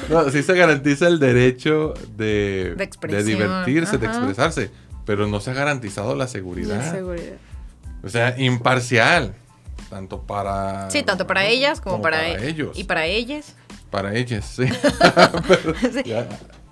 [0.10, 2.76] no, sí se garantiza el derecho de,
[3.08, 4.72] de, divertirse, de expresarse.
[5.06, 6.78] Pero no se ha garantizado la seguridad.
[6.78, 7.38] La seguridad.
[8.04, 9.36] O sea, imparcial.
[9.90, 10.90] Tanto para.
[10.90, 12.78] Sí, tanto para ellas como, para, e- ellos.
[12.78, 13.56] Y para ellas.
[13.92, 14.66] Para ellas, sí.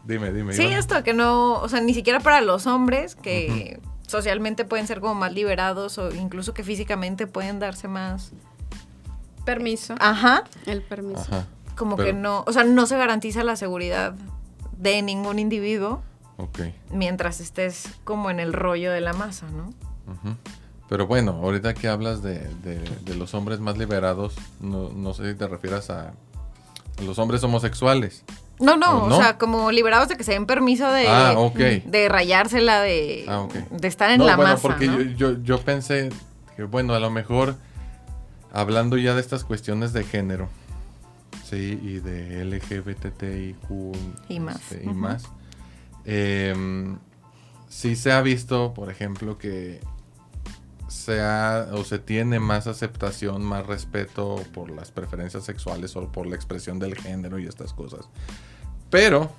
[0.06, 0.54] Dime, dime.
[0.54, 5.00] Sí, esto, que no, o sea, ni siquiera para los hombres que socialmente pueden ser
[5.00, 8.32] como más liberados o incluso que físicamente pueden darse más
[9.46, 9.96] permiso.
[10.00, 10.44] Ajá.
[10.66, 11.46] El permiso.
[11.76, 14.14] Como que no, o sea, no se garantiza la seguridad
[14.78, 16.04] de ningún individuo.
[16.38, 16.60] Ok.
[16.92, 19.74] Mientras estés como en el rollo de la masa, ¿no?
[20.90, 22.48] Pero bueno, ahorita que hablas de,
[23.16, 26.14] los hombres más liberados, no, no sé si te refieras a
[27.04, 28.24] los hombres homosexuales.
[28.60, 31.36] No, no, o, sea, como liberados de que se den permiso de, ah,
[31.86, 36.10] de rayársela, de, ah, de estar en la bueno, Porque yo, yo, pensé
[36.56, 37.56] que, bueno, a lo mejor
[38.54, 40.48] hablando ya de estas cuestiones de género,
[41.44, 43.96] sí, y de LGBTIQ
[44.30, 45.24] y más, este, y más
[46.06, 46.98] em,
[47.70, 49.80] sí se ha visto, por ejemplo, que
[50.88, 56.28] se ha o se tiene más aceptación, más respeto por las preferencias sexuales o por
[56.28, 58.08] la expresión del género y estas cosas.
[58.90, 59.32] Pero,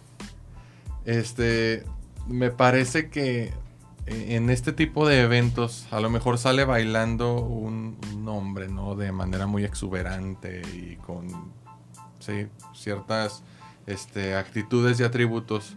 [1.05, 1.85] este,
[2.27, 3.53] me parece que
[4.07, 7.97] en este tipo de eventos a lo mejor sale bailando un,
[8.27, 8.95] hombre, ¿no?
[8.95, 11.53] De manera muy exuberante y con
[12.75, 13.43] ciertas
[13.87, 15.77] este, actitudes y atributos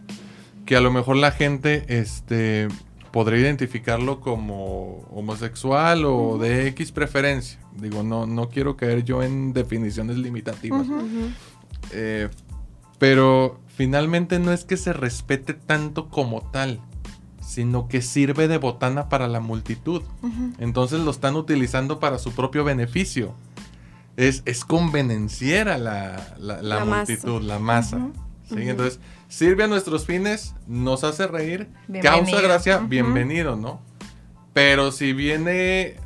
[0.68, 2.68] que a lo mejor la gente este,
[3.10, 7.58] podría identificarlo como homosexual o de X preferencia.
[7.80, 10.86] Digo, no, no quiero caer yo en definiciones limitativas.
[11.92, 12.28] Eh,
[12.98, 16.82] pero finalmente no es que se respete tanto como tal,
[17.40, 20.02] sino que sirve de botana para la multitud.
[20.58, 23.32] Entonces lo están utilizando para su propio beneficio.
[24.18, 28.10] Es, es convenenciera la, la, multitud, la masa.
[28.50, 31.68] Entonces, sirve a nuestros fines, nos hace reír,
[32.02, 33.80] causa gracia, bienvenido, ¿no?
[34.52, 35.96] Pero si viene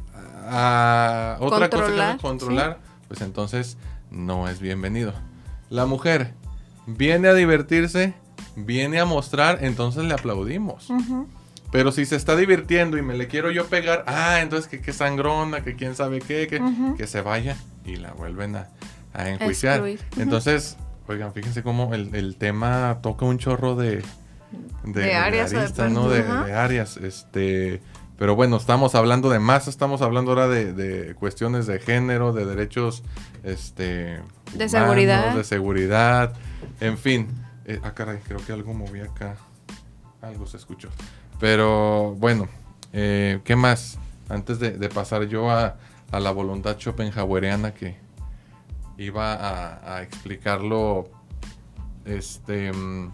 [0.49, 3.79] a otra cosa que controlar, pues entonces
[4.11, 5.15] no es bienvenido.
[5.71, 6.35] La mujer
[6.87, 8.15] viene a divertirse,
[8.57, 10.89] viene a mostrar, entonces le aplaudimos.
[11.71, 14.93] Pero si se está divirtiendo y me le quiero yo pegar, ah, entonces que, qué
[14.93, 16.61] sangrona, que quién sabe qué, que,
[16.99, 17.57] que se vaya
[17.87, 18.69] y la vuelven a,
[19.15, 19.83] enjuiciar.
[20.19, 20.77] Entonces,
[21.09, 24.03] oigan, fíjense cómo el, tema toca un chorro de,
[24.85, 25.53] de, áreas,
[25.91, 26.09] ¿no?
[26.09, 26.97] De, áreas.
[26.97, 27.81] Este,
[28.19, 33.03] pero bueno, estamos hablando de más, estamos hablando ahora de, cuestiones de género, de derechos,
[33.43, 34.21] este,
[34.55, 36.35] de seguridad, de seguridad.
[36.81, 37.29] En fin,
[37.65, 39.37] eh, ah, caray, creo que algo moví acá.
[40.21, 40.89] Algo se escuchó.
[41.41, 42.49] Pero bueno,
[42.93, 43.99] eh, ¿qué más?
[44.29, 45.77] Antes de, pasar yo a,
[46.13, 47.97] la voluntad schopenhaueriana que
[48.99, 51.09] iba a, explicarlo,
[52.05, 53.13] este, mm,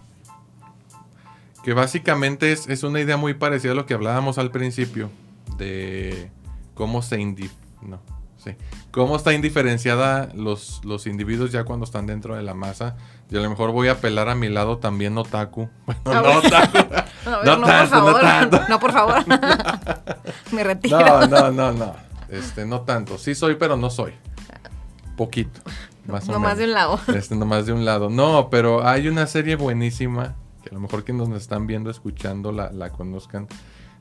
[1.62, 5.10] que básicamente es, una idea muy parecida a lo que hablábamos al principio,
[5.56, 6.30] de
[6.74, 7.50] cómo se indi
[7.82, 8.00] no,
[8.36, 8.52] sí,
[8.90, 12.96] cómo está indiferenciada los, los individuos ya cuando están dentro de la masa
[13.30, 15.68] y a lo mejor voy a apelar a mi lado también otaku.
[16.04, 16.78] Bueno, no otaku.
[17.44, 18.12] no, no, por favor.
[18.12, 18.60] no tanto.
[18.68, 19.24] No, por favor.
[20.52, 20.98] Me retiro.
[20.98, 21.96] No, no, no, no.
[22.28, 23.18] Este, no tanto.
[23.18, 24.14] Sí soy, pero no soy.
[25.18, 25.60] Poquito.
[26.06, 26.98] Más no más de un lado.
[27.14, 28.08] Este, no más de un lado.
[28.08, 32.52] No, pero hay una serie buenísima que a lo mejor quienes nos están viendo, escuchando,
[32.52, 33.48] la, la conozcan.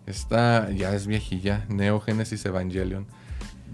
[0.05, 3.07] Esta ya es viejilla, Neo Genesis Evangelion.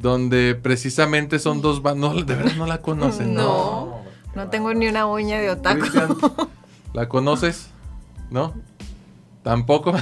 [0.02, 2.16] Donde precisamente son dos bandos.
[2.16, 3.36] No, de verdad no la conocen.
[3.36, 4.02] no.
[4.36, 5.86] No tengo ni una uña de otaku.
[6.94, 7.70] ¿La conoces?
[8.32, 8.54] ¿No?
[9.44, 9.94] ¿Tampoco?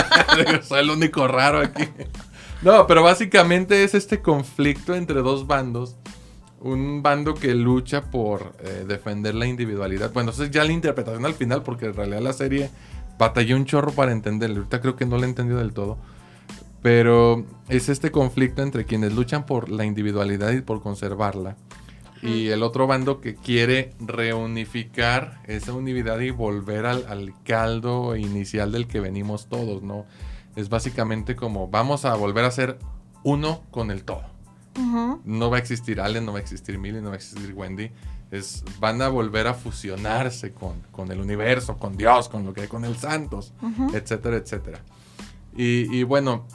[0.62, 1.84] Soy el único raro aquí.
[2.62, 5.96] No, pero básicamente es este conflicto entre dos bandos.
[6.60, 10.12] Un bando que lucha por eh, defender la individualidad.
[10.12, 12.70] Bueno, entonces ya la interpretación al final, porque en realidad la serie
[13.18, 14.58] batallé un chorro para entenderla.
[14.58, 15.98] Ahorita creo que no la he entendido del todo.
[16.82, 21.56] Pero es este conflicto entre quienes luchan por la individualidad y por conservarla
[22.22, 28.86] y el otro bando que quiere reunificar esa unidad y volver al, caldo inicial del
[28.86, 30.06] que venimos todos, ¿no?
[30.56, 32.78] Es básicamente como vamos a volver a ser
[33.22, 34.35] uno con el todo.
[35.24, 37.90] No va a existir Allen, no va a existir Millie, no va a existir Wendy.
[38.30, 42.68] Es, van a volver a fusionarse con, el universo, con Dios, con lo que hay
[42.68, 43.52] con el Santos,
[43.92, 44.80] etcétera, etcétera.
[45.56, 46.46] Y, y bueno,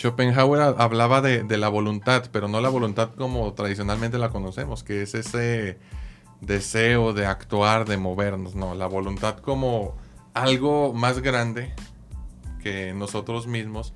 [0.00, 5.14] Schopenhauer hablaba de, la voluntad, pero no la voluntad como tradicionalmente la conocemos, que es
[5.14, 5.78] ese
[6.40, 9.96] deseo de actuar, de movernos, no, la voluntad como
[10.32, 11.74] algo más grande
[12.62, 13.92] que nosotros mismos,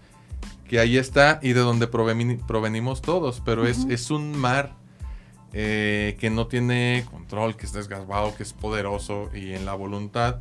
[0.75, 4.75] que ahí está y de donde provenimos todos, pero es, es, un mar
[5.53, 10.41] eh, que no tiene control, que es desgarbado, que es poderoso y en la voluntad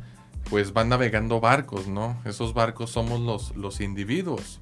[0.50, 2.20] pues van navegando barcos, ¿no?
[2.24, 4.60] Esos barcos somos los, los individuos.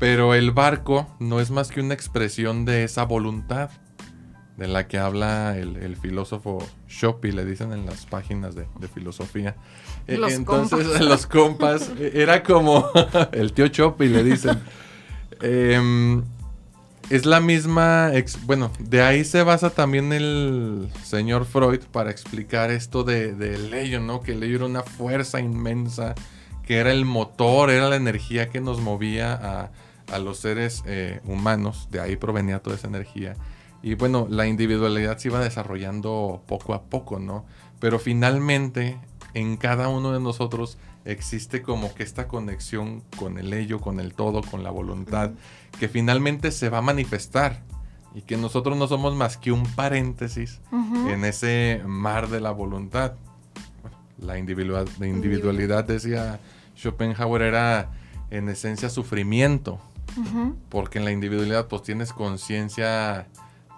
[0.00, 3.70] Pero el barco no es más que una expresión de esa voluntad
[4.56, 9.56] de la que habla el, filósofo Shopi, le dicen en las páginas de, filosofía.
[10.06, 12.88] E, los Entonces, los compas, e, era como
[13.32, 14.60] el tío Shopi, le dicen.
[15.40, 16.22] Em,
[17.10, 18.12] es la misma,
[18.44, 24.00] bueno, de ahí se basa también el señor Freud para explicar esto de, de ello,
[24.00, 24.20] ¿no?
[24.20, 26.14] Que el ello era una fuerza inmensa,
[26.66, 29.70] que era el motor, era la energía que nos movía a,
[30.12, 33.34] a los seres eh, humanos, de ahí provenía toda esa energía.
[33.84, 37.44] Y bueno, la individualidad se iba desarrollando poco a poco, ¿no?
[37.80, 38.98] Pero finalmente
[39.34, 44.14] en cada uno de nosotros existe como que esta conexión con el ello, con el
[44.14, 45.32] todo, con la voluntad,
[45.78, 47.60] que finalmente se va a manifestar
[48.14, 50.62] y que nosotros no somos más que un paréntesis
[51.06, 53.16] en ese mar de la voluntad.
[54.18, 56.40] la individualidad, decía
[56.74, 57.90] Schopenhauer, era
[58.30, 59.78] en esencia sufrimiento,
[60.70, 63.26] porque en la individualidad pues tienes conciencia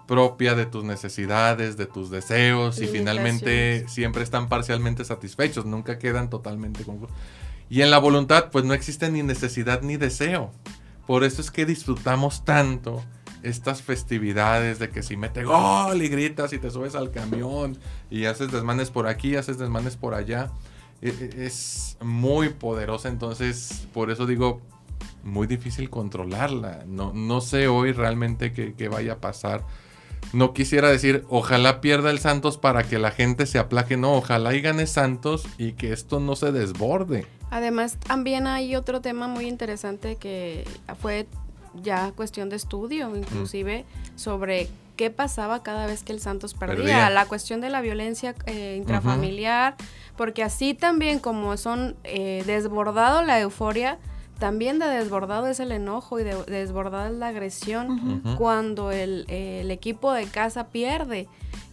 [0.07, 6.29] propia de tus necesidades, de tus deseos y finalmente siempre están parcialmente satisfechos, nunca quedan
[6.29, 7.15] totalmente confusos.
[7.69, 10.51] Y en la voluntad pues no existe ni necesidad ni deseo.
[11.05, 13.03] Por eso es que disfrutamos tanto
[13.43, 17.77] estas festividades de que si mete gol y gritas y te subes al camión
[18.09, 20.51] y haces desmanes por aquí, haces desmanes por allá.
[21.01, 24.61] E, e, es muy poderosa, entonces por eso digo,
[25.23, 26.85] muy difícil controlarla.
[26.87, 29.65] No, no sé hoy realmente qué vaya a pasar
[30.33, 34.53] no quisiera decir, ojalá pierda el Santos para que la gente se aplaque, no, ojalá
[34.53, 37.25] y gane Santos y que esto no se desborde.
[37.49, 40.65] Además, también hay otro tema muy interesante que
[41.01, 41.27] fue
[41.81, 47.25] ya cuestión de estudio, inclusive, sobre qué pasaba cada vez que el Santos perdía, la
[47.25, 49.75] cuestión de la violencia eh, intrafamiliar,
[50.17, 53.99] porque así también como son eh, desbordado la euforia,
[54.39, 59.25] también de desbordado es el enojo y de, desbordada es la agresión cuando el,
[59.71, 61.27] equipo de casa pierde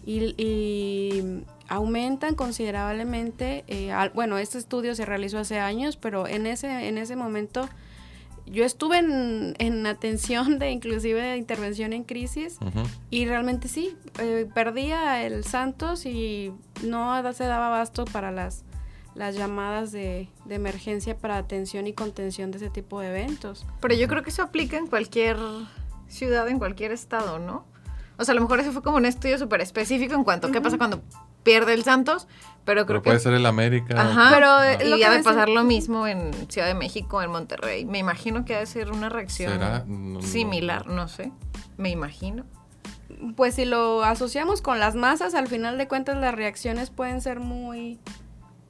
[0.06, 6.98] y, aumentan considerablemente, eh, bueno, este estudio se realizó hace años, pero en ese, en
[6.98, 7.70] ese momento
[8.46, 12.58] yo estuve en, atención de inclusive de intervención en crisis
[13.10, 16.52] y realmente sí, eh, perdía el Santos y
[16.82, 18.64] no se daba abasto para las
[19.14, 23.66] las llamadas de, emergencia para atención y contención de ese tipo de eventos.
[23.80, 25.36] Pero yo creo que eso aplica en cualquier
[26.08, 27.64] ciudad, en cualquier estado, ¿no?
[28.16, 30.52] O sea, a lo mejor eso fue como un estudio súper específico en cuanto a
[30.52, 31.02] qué pasa cuando
[31.42, 32.28] pierde el Santos,
[32.64, 33.10] pero creo que...
[33.10, 34.00] puede ser el América.
[34.00, 37.84] Ajá, pero y ha de pasar lo mismo en Ciudad de México, en Monterrey.
[37.84, 41.32] Me imagino que ha de ser una reacción similar, no sé,
[41.76, 42.44] me imagino.
[43.36, 47.40] Pues si lo asociamos con las masas, al final de cuentas las reacciones pueden ser
[47.40, 47.98] muy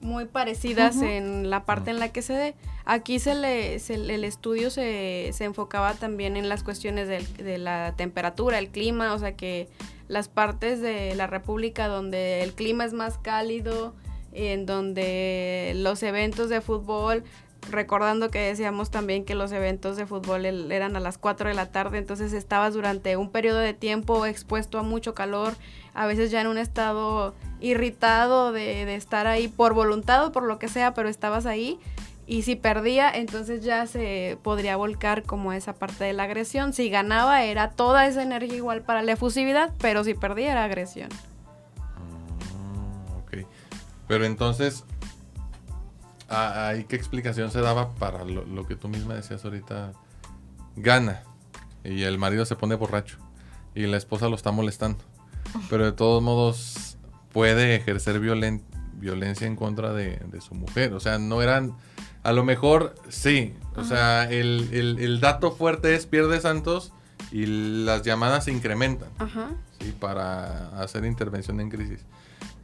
[0.05, 2.55] muy parecidas en la parte en la que se dé.
[2.85, 8.59] Aquí se le, el estudio se, se, enfocaba también en las cuestiones de, la temperatura,
[8.59, 9.69] el clima, o sea que
[10.07, 13.95] las partes de la República donde el clima es más cálido,
[14.33, 17.25] en donde los eventos de fútbol
[17.71, 21.73] recordando que decíamos también que los eventos de fútbol eran a las 4 de la
[21.73, 25.55] tarde, entonces estabas durante un periodo de tiempo expuesto a mucho calor,
[25.95, 30.59] a veces ya en un estado irritado de, estar ahí por voluntad o por lo
[30.59, 31.78] que sea, pero estabas ahí.
[32.26, 36.72] Y si perdía, entonces ya se podría volcar como esa parte de la agresión.
[36.72, 41.11] Si ganaba, era toda esa energía igual para la efusividad, pero si perdía, era agresión.
[41.78, 43.47] Ah, ok.
[44.09, 44.84] Pero entonces,
[46.28, 49.92] ¿Ahí qué explicación se daba para lo, que tú misma decías ahorita?
[50.76, 51.22] Gana
[51.84, 53.18] y el marido se pone borracho
[53.74, 54.99] y la esposa lo está molestando.
[55.71, 56.97] Pero de todos modos
[57.33, 60.95] puede ejercer violencia en contra de, su mujer.
[60.95, 61.77] O sea, no eran...
[62.23, 63.55] A lo mejor sí.
[63.77, 66.93] O sea, el, dato fuerte es pierde Santos
[67.31, 69.09] y las llamadas se incrementan.
[69.81, 72.01] Sí, para hacer intervención en crisis.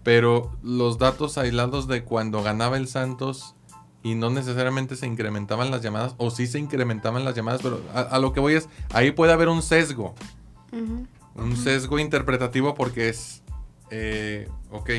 [0.03, 3.55] Pero los datos aislados de cuando ganaba el Santos
[4.03, 8.19] y no necesariamente se incrementaban las llamadas, o sí se incrementaban las llamadas, pero a,
[8.19, 10.15] lo que voy es, ahí puede haber un sesgo.
[11.41, 13.43] Un sesgo interpretativo porque es,
[13.91, 14.91] eh, ok,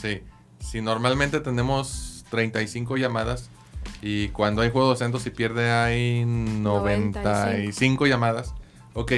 [0.00, 0.22] sí,
[0.58, 3.50] si normalmente tenemos 35 llamadas
[4.00, 8.54] y cuando hay juego de Santos y pierde hay 95, llamadas,
[8.94, 9.12] ok,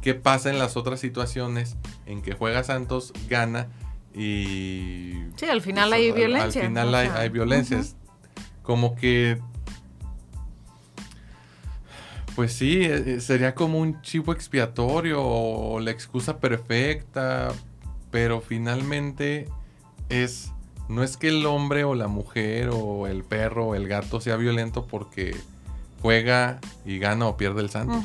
[0.00, 3.68] ¿qué pasa en las otras situaciones en que juega Santos, gana
[4.14, 5.24] y...
[5.36, 6.62] Sí, al final hay violencia.
[6.62, 7.96] Al final hay, hay violencias
[8.62, 9.40] como que
[12.38, 17.52] pues sí, eh, eh, sería como un chivo expiatorio o la excusa perfecta,
[18.12, 19.48] pero finalmente
[20.08, 20.52] es
[20.88, 24.36] no es que el hombre o la mujer o el perro o el gato sea
[24.36, 25.36] violento porque
[26.00, 28.00] juega y gana o pierde el santo,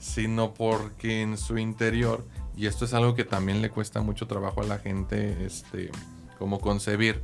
[0.00, 2.26] sino porque en su interior,
[2.56, 5.92] y esto es algo que también le cuesta mucho trabajo a la gente, este,
[6.40, 7.20] como concebir,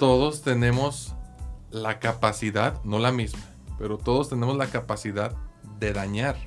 [0.00, 1.14] todos tenemos
[1.70, 3.53] la capacidad, no la misma,
[3.84, 5.36] pero todos tenemos la capacidad
[5.78, 6.38] de dañar.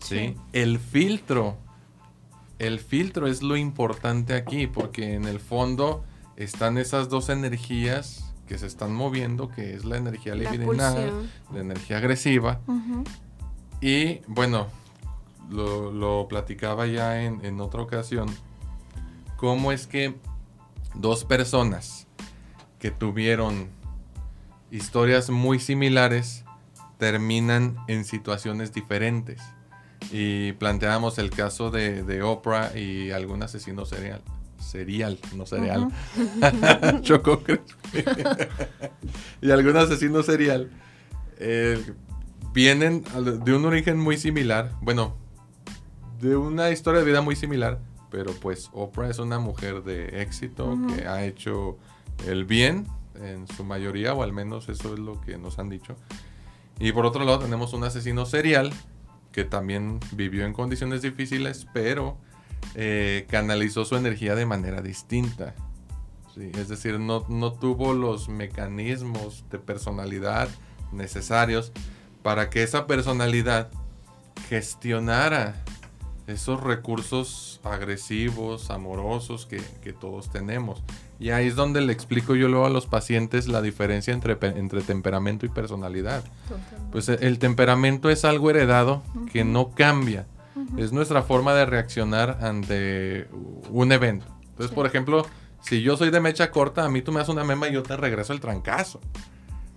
[0.00, 0.34] ¿Sí?
[0.52, 1.56] El filtro,
[2.58, 6.02] el filtro es lo importante aquí, porque en el fondo
[6.34, 11.98] están esas dos energías que se están moviendo, que es la energía libidinal, la energía
[11.98, 12.58] agresiva.
[13.80, 14.66] Y bueno,
[15.48, 18.26] lo, platicaba ya en, en, otra ocasión,
[19.36, 20.16] cómo es que
[20.96, 22.08] dos personas
[22.80, 23.78] que tuvieron
[24.70, 26.44] historias muy similares
[26.98, 29.40] terminan en situaciones diferentes.
[30.12, 34.22] Y planteamos el caso de, de Oprah y algún asesino serial
[34.60, 35.88] serial, no cereal.
[37.02, 37.42] Choco
[39.42, 40.70] y algún asesino serial
[41.38, 41.82] eh,
[42.52, 43.04] vienen
[43.44, 44.72] de un origen muy similar.
[44.80, 45.16] Bueno,
[46.20, 47.80] de una historia de vida muy similar.
[48.10, 51.78] Pero pues Oprah es una mujer de éxito que ha hecho
[52.26, 52.88] el bien
[53.22, 55.96] en su mayoría, o al menos eso es lo que nos han dicho.
[56.78, 58.72] Y por otro lado tenemos un asesino serial
[59.32, 62.16] que también vivió en condiciones difíciles, pero
[62.74, 65.54] eh, canalizó su energía de manera distinta.
[66.36, 70.48] es decir, no, tuvo los mecanismos de personalidad
[70.92, 71.72] necesarios
[72.22, 73.70] para que esa personalidad
[74.48, 75.54] gestionara
[76.26, 80.82] esos recursos agresivos, amorosos que, todos tenemos.
[81.20, 84.80] Y ahí es donde le explico yo luego a los pacientes la diferencia entre, entre
[84.80, 86.24] temperamento y personalidad.
[86.90, 89.02] Pues el temperamento es algo heredado
[89.32, 90.26] que no cambia
[90.76, 93.28] es nuestra forma de reaccionar ante
[93.70, 94.26] un evento.
[94.50, 95.26] Entonces, por ejemplo,
[95.60, 97.82] si yo soy de mecha corta, a mí tú me das una mema y yo
[97.82, 99.00] te regreso el trancazo.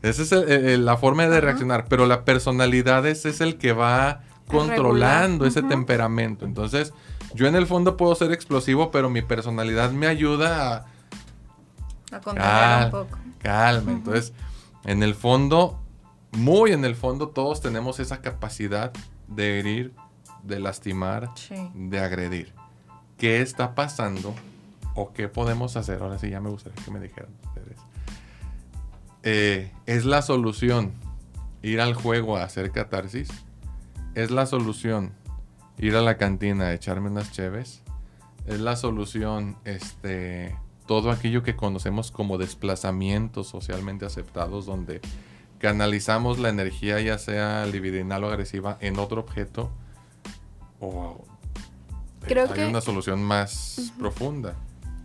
[0.01, 5.45] Esa es la forma de reaccionar, pero la personalidad es, es el que va controlando
[5.45, 6.45] ese temperamento.
[6.45, 6.93] Entonces,
[7.33, 10.92] yo en el fondo puedo ser explosivo, pero mi personalidad me ayuda a...
[12.13, 13.17] A controlar un poco.
[13.39, 13.91] Calma.
[13.91, 14.33] Entonces,
[14.85, 15.79] en el fondo,
[16.31, 18.93] muy en el fondo, todos tenemos esa capacidad
[19.27, 19.93] de herir
[20.43, 21.31] de lastimar,
[21.73, 22.53] de agredir.
[23.17, 24.35] ¿Qué está pasando
[24.93, 26.01] o qué podemos hacer?
[26.01, 27.77] Ahora sí, ya me gustaría que me dijeran ustedes.
[29.23, 30.93] Eh, ¿Es la solución
[31.61, 33.29] ir al juego a hacer catarsis?
[34.15, 35.13] ¿Es la solución
[35.77, 37.81] ir a la cantina a echarme unas cheves?
[38.45, 45.01] ¿Es la solución este, todo aquello que conocemos como desplazamientos socialmente aceptados donde
[45.59, 49.71] canalizamos la energía ya sea libidinal o agresiva en otro objeto?
[50.83, 51.23] o
[52.21, 54.55] creo hay una solución más profunda.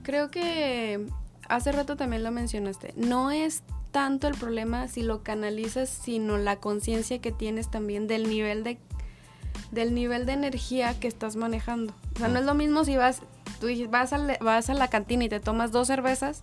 [0.03, 1.07] Creo que
[1.49, 2.95] hace rato también lo mencionaste.
[2.97, 8.29] No es tanto el problema si lo canalizas, sino la conciencia que tienes también del
[8.29, 8.79] nivel de
[9.71, 11.93] del nivel de energía que estás manejando.
[12.15, 13.23] O sea, no es lo mismo si vas
[13.61, 16.43] tú vas a, vas a la cantina y te tomas dos cervezas.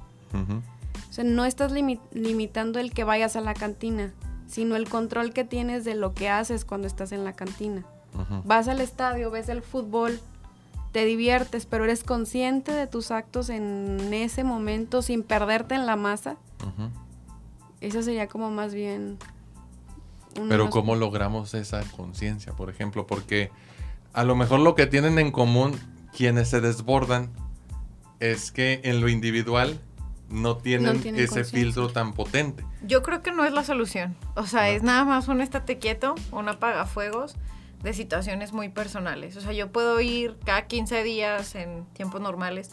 [1.10, 4.14] O sea, no estás limitando el que vayas a la cantina,
[4.48, 7.86] sino el control que tienes de lo que haces cuando estás en la cantina.
[8.44, 10.20] Vas al estadio, ves el fútbol,
[10.92, 15.96] te diviertes, pero eres consciente de tus actos en ese momento sin perderte en la
[15.96, 16.38] masa.
[17.82, 19.18] Eso sería como más bien...
[20.50, 23.08] Pero ¿cómo logramos esa conciencia, por ejemplo?
[23.08, 23.52] Porque
[24.12, 25.80] a lo mejor lo que tienen en común
[26.16, 27.30] quienes se desbordan
[28.20, 29.80] es que en lo individual
[30.30, 32.64] no tienen, ese filtro tan potente.
[32.84, 34.16] Yo creo que no es la solución.
[34.36, 37.36] O sea, es nada más un estate quieto, un apagafuegos
[37.84, 39.36] de situaciones muy personales.
[39.38, 42.72] O sea, yo puedo ir cada 15 días en tiempos normales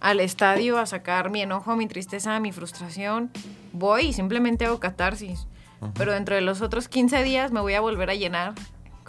[0.00, 3.30] al estadio a sacar mi enojo, mi tristeza, mi frustración.
[3.72, 5.46] Voy y simplemente hago catarsis.
[5.94, 8.54] Pero dentro de los otros 15 días me voy a volver a llenar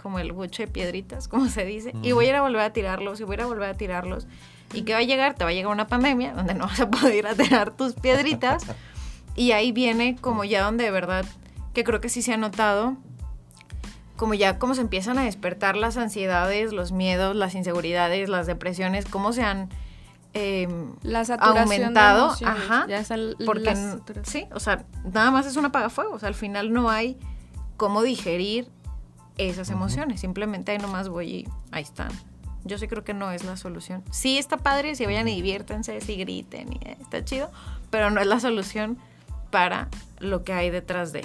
[0.02, 2.72] como el buche de piedritas, como se dice, y voy a ir a volver a
[2.72, 4.26] tirarlos y voy a ir a volver a tirarlos.
[4.74, 5.34] ¿Y qué va a llegar?
[5.34, 7.94] Te va a llegar una pandemia donde no vas a poder ir a tirar tus
[7.94, 8.64] piedritas.
[9.36, 11.24] y ahí viene como ya donde de verdad,
[11.72, 12.96] que creo que sí se ha notado,
[14.16, 19.04] como ya cómo se empiezan a despertar las ansiedades, los miedos, las inseguridades, las depresiones,
[19.04, 19.68] cómo se han
[20.34, 20.68] eh,
[21.40, 22.34] aumentado.
[22.44, 22.86] Ajá.
[22.88, 23.04] Ya
[23.44, 23.76] porque
[24.22, 26.14] sí, o sea, nada más es un apagafuego.
[26.14, 27.18] O sea, al final no hay
[27.76, 28.70] cómo digerir
[29.38, 30.20] esas emociones.
[30.20, 32.10] Simplemente ahí nomás voy y ahí están.
[32.64, 34.04] Yo sí creo que no es la solución.
[34.10, 37.50] Sí está padre, si vayan y diviértanse, si griten, y eh, está chido,
[37.90, 38.98] pero no es la solución
[39.50, 39.88] para
[40.20, 41.24] lo que hay detrás de.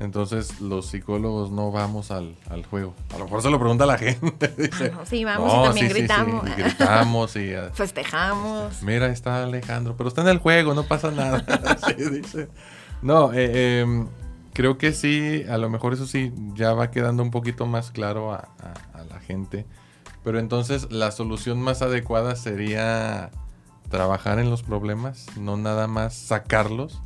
[0.00, 2.36] Entonces los psicólogos no vamos al,
[2.70, 2.94] juego.
[3.12, 4.54] A lo mejor se lo pregunta la gente.
[4.96, 6.48] Ah, sí, vamos y también gritamos.
[6.48, 8.82] y gritamos y festejamos.
[8.82, 11.44] Mira, está Alejandro, pero está en el juego, no pasa nada.
[11.96, 12.48] dice.
[13.02, 14.06] No, eh, em,
[14.52, 18.32] creo que sí, a lo mejor eso sí ya va quedando un poquito más claro
[18.32, 18.48] a,
[19.08, 19.66] la gente.
[20.24, 23.30] Pero entonces la solución más adecuada sería
[23.88, 27.00] trabajar en los problemas, no nada más sacarlos.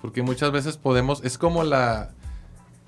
[0.00, 2.10] Porque muchas veces podemos, es como la,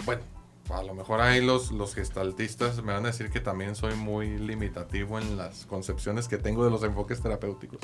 [0.05, 0.23] bueno,
[0.71, 4.39] a lo mejor ahí los, los gestaltistas me van a decir que también soy muy
[4.39, 7.81] limitativo en las concepciones que tengo de los enfoques terapéuticos.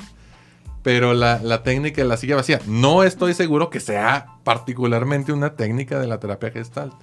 [0.85, 5.55] Pero la, la técnica de la silla vacía, no estoy seguro que sea particularmente una
[5.55, 6.93] técnica de la terapia gestalt,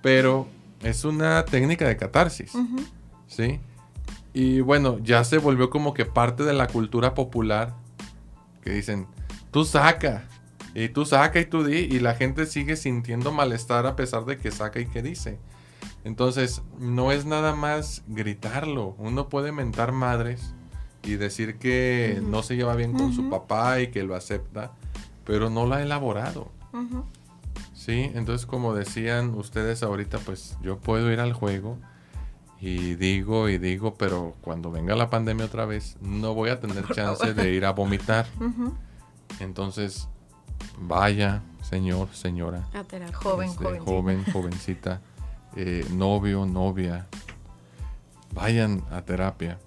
[0.00, 0.48] pero
[0.82, 2.52] es una técnica de catarsis,
[3.26, 3.60] ¿sí?
[4.32, 7.74] Y bueno, ya se volvió como que parte de la cultura popular
[8.64, 9.06] que dicen,
[9.50, 10.24] tú saca,
[10.74, 14.38] y tú saca y tú di, y la gente sigue sintiendo malestar a pesar de
[14.38, 15.38] que saca y que dice.
[16.04, 18.94] Entonces, no es nada más gritarlo.
[18.96, 20.54] Uno puede mentar madres
[21.02, 24.72] y decir que no se lleva bien con su papá y que lo acepta,
[25.24, 26.50] pero no lo ha elaborado.
[27.74, 31.78] Sí, entonces como decían ustedes ahorita, pues yo puedo ir al juego
[32.60, 36.86] y digo y digo, pero cuando venga la pandemia otra vez, no voy a tener
[36.88, 38.26] chance de ir a vomitar.
[39.40, 40.08] Entonces,
[40.78, 42.68] vaya, señor, señora.
[43.14, 45.00] Joven, este, joven, jovencita,
[45.56, 47.06] eh, novio, novia,
[48.34, 49.58] vayan a terapia,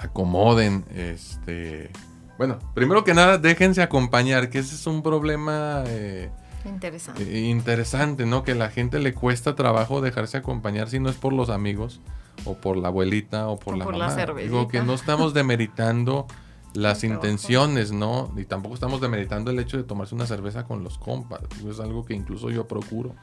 [0.00, 1.90] acomoden, este,
[2.38, 6.30] bueno, primero que nada, déjense acompañar, que ese es un problema eh,
[6.64, 7.22] interesante.
[7.22, 8.42] Eh, interesante, ¿no?
[8.42, 12.00] Que la gente le cuesta trabajo dejarse acompañar si no es por los amigos
[12.44, 14.16] o por la abuelita o por la por mamá.
[14.36, 16.26] Digo que no estamos demeritando
[16.74, 18.32] las intenciones, ¿no?
[18.36, 21.40] Y tampoco estamos demeritando el hecho de tomarse una cerveza con los compas.
[21.68, 23.14] Es algo que incluso yo procuro.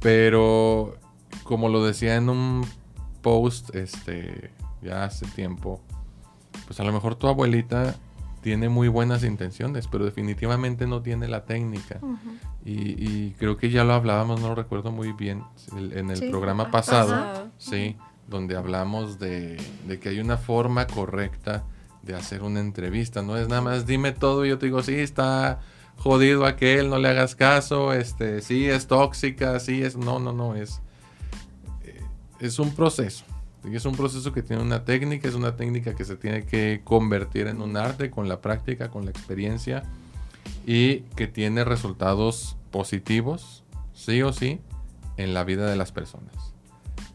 [0.00, 0.96] Pero,
[1.42, 2.66] como lo decía en un
[3.22, 4.50] post, este,
[4.82, 5.80] ya hace tiempo,
[6.66, 7.94] pues a lo mejor tu abuelita
[8.42, 12.00] tiene muy buenas intenciones, pero definitivamente no tiene la técnica.
[12.64, 15.44] y, creo que ya lo hablábamos, no lo recuerdo muy bien,
[15.76, 17.96] en el programa pasado, sí,
[18.28, 21.64] donde hablamos de, de que hay una forma correcta
[22.02, 23.22] de hacer una entrevista.
[23.22, 25.60] No es nada más dime todo y yo te digo, sí, está
[25.96, 29.96] jodido aquel, no le hagas caso, este, sí, es tóxica, sí, es...
[29.96, 30.80] No, no, no, es...
[31.84, 32.00] Eh,
[32.40, 33.24] es un proceso.
[33.64, 37.46] Es un proceso que tiene una técnica, es una técnica que se tiene que convertir
[37.46, 39.82] en un arte con la práctica, con la experiencia
[40.66, 44.60] y que tiene resultados positivos, sí o sí,
[45.16, 46.54] en la vida de las personas.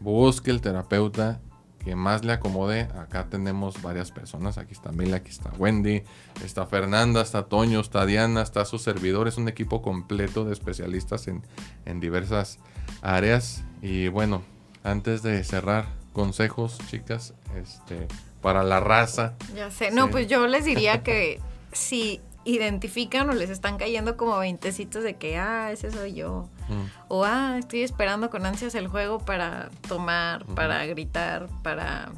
[0.00, 1.40] Busque el terapeuta
[1.84, 2.82] que más le acomode.
[2.98, 4.58] Acá tenemos varias personas.
[4.58, 6.02] Aquí está Mila, aquí está Wendy,
[6.44, 9.28] está Fernanda, está Toño, está Diana, está su servidor.
[9.28, 11.42] Es un equipo completo de especialistas en,
[11.84, 12.58] en diversas
[13.02, 13.62] áreas.
[13.82, 14.42] Y bueno,
[14.82, 15.86] antes de cerrar,
[16.16, 18.08] consejos, chicas, este,
[18.40, 19.34] para la raza.
[19.54, 19.90] Ya sé.
[19.90, 21.42] No, pues yo les diría que
[21.72, 26.48] si identifican o les están cayendo como veintecitos de que, ah, ese soy yo.
[26.70, 26.84] Mm.
[27.08, 32.08] O, ah, estoy esperando con ansias el juego para tomar, para gritar, para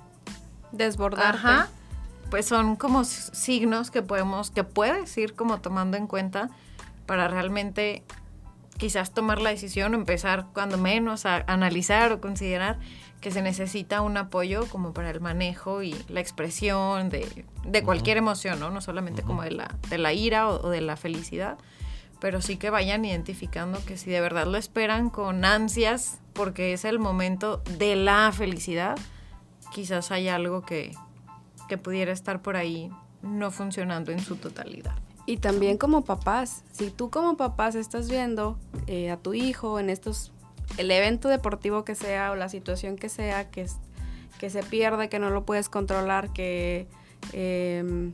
[0.71, 1.35] desbordar.
[1.35, 1.69] Ajá.
[2.31, 6.51] Pues son como signos que podemos, que puedes ir como tomando en cuenta
[7.05, 8.05] para realmente
[8.77, 12.79] quizás tomar la decisión o empezar cuando menos a analizar o considerar
[13.21, 17.45] que se necesita un apoyo como para el manejo y la expresión de,
[17.85, 18.71] cualquier emoción, ¿no?
[18.71, 21.59] No solamente como de la, de la ira o, de la felicidad,
[22.21, 26.85] pero sí que vayan identificando que si de verdad lo esperan con ansias, porque es
[26.85, 28.97] el momento de la felicidad,
[29.73, 30.93] quizás hay algo que,
[31.69, 32.91] que pudiera estar por ahí
[33.23, 34.95] no funcionando en su totalidad.
[35.27, 39.91] Y también como papás, si tú como papás estás viendo eh, a tu hijo en
[39.91, 40.33] estos
[40.77, 43.67] el evento deportivo que sea o la situación que sea, que,
[44.39, 46.87] que se pierde, que no lo puedes controlar, que
[47.33, 48.13] em,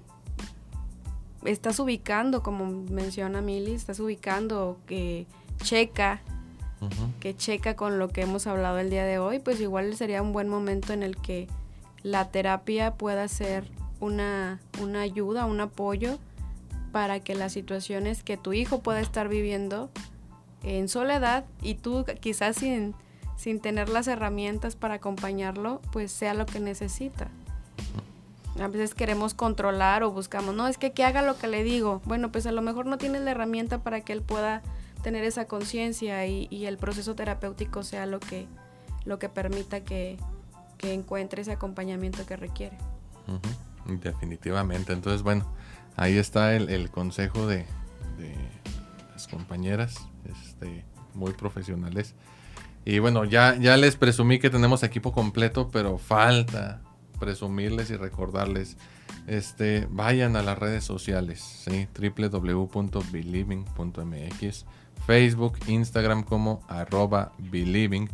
[1.44, 5.26] estás ubicando, como menciona Mili, estás ubicando, que
[5.62, 6.20] checa,
[7.20, 10.32] que checa con lo que hemos hablado el día de hoy, pues igual sería un
[10.32, 11.48] buen momento en el que
[12.02, 13.64] la terapia pueda ser
[14.00, 16.18] una, una ayuda, un apoyo
[16.92, 19.90] para que las situaciones que tu hijo pueda estar viviendo
[20.64, 22.94] en soledad y tú quizás sin,
[23.36, 27.28] sin tener las herramientas para acompañarlo, pues sea lo que necesita.
[28.60, 32.00] A veces queremos controlar o buscamos, no, es que que haga lo que le digo.
[32.04, 34.62] Bueno, pues a lo mejor no tienes la herramienta para que él pueda
[35.02, 38.46] tener esa conciencia y, el proceso terapéutico sea lo que,
[39.04, 40.16] lo que permita que,
[40.78, 42.78] que encuentre ese acompañamiento que requiere.
[43.86, 44.92] Definitivamente.
[44.92, 45.46] Entonces, bueno,
[45.96, 47.66] ahí está el, consejo de,
[49.28, 52.14] compañeras, este, muy profesionales.
[52.84, 56.82] Y bueno, ya, ya les presumí que tenemos equipo completo, pero falta
[57.18, 58.76] presumirles y recordarles.
[59.26, 61.88] Este, vayan a las redes sociales, ¿sí?
[61.98, 64.66] www.believing.mx,
[65.06, 68.10] Facebook, Instagram como arroba believing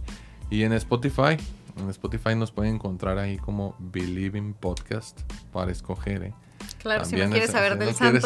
[0.50, 1.36] y en Spotify
[1.76, 5.20] en Spotify nos pueden encontrar ahí como Believing Podcast
[5.52, 6.24] para escoger.
[6.24, 6.34] ¿eh?
[6.81, 8.24] Claro, si no quieres saber, del, Santos,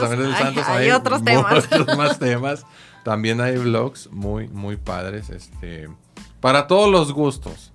[0.68, 1.68] hay, otros temas.
[1.96, 2.66] más temas.
[3.02, 5.30] También hay vlogs muy, muy padres.
[5.30, 5.88] Este,
[6.40, 7.72] para todos los gustos.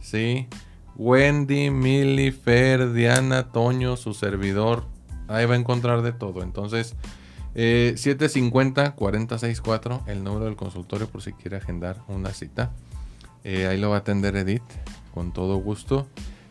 [0.00, 0.48] ¿Sí?
[0.96, 4.84] Wendy, Milly, Fer, Diana, Toño, su servidor.
[5.28, 6.42] Ahí va a encontrar de todo.
[6.42, 6.94] Entonces,
[7.54, 12.72] eh, 750-464, el número del consultorio por si quiere agendar una cita.
[13.44, 14.62] Eh, ahí lo va a atender Edith
[15.14, 16.06] con todo gusto.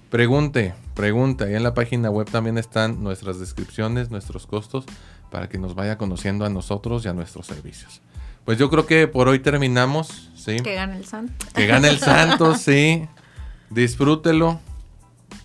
[0.10, 1.46] Pregunte, pregunte.
[1.46, 4.86] Ahí en la página web también están nuestras descripciones, nuestros costos,
[5.30, 8.02] para que nos vaya conociendo a nosotros y a nuestros servicios.
[8.44, 10.60] Pues yo creo que por hoy terminamos, ¿sí?
[10.60, 11.46] Que gane el santo.
[11.54, 13.08] Que gane el santo, sí.
[13.70, 14.60] Disfrútelo.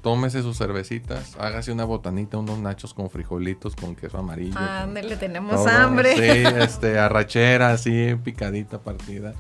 [0.01, 4.59] Tómese sus cervecitas, hágase una botanita, unos nachos con frijolitos, con queso amarillo.
[4.93, 6.15] le tenemos hambre.
[6.15, 9.35] Sí, este, arrachera, así, picadita, partida.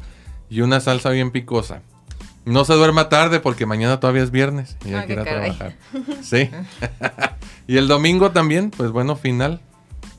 [0.49, 1.83] Y una salsa bien picosa.
[2.45, 5.25] No se duerma tarde porque mañana todavía es viernes y hay ah, que ir a
[5.25, 5.77] trabajar.
[6.23, 6.51] Sí.
[7.69, 9.61] y el domingo también, pues bueno, final.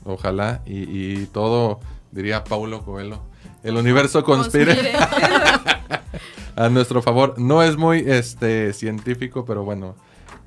[0.04, 0.62] Ojalá.
[0.66, 1.80] Y, todo,
[2.12, 3.22] diría Paulo Coelho,
[3.62, 4.92] el universo conspire.
[6.56, 7.34] a nuestro favor.
[7.38, 9.96] No es muy este científico, pero bueno,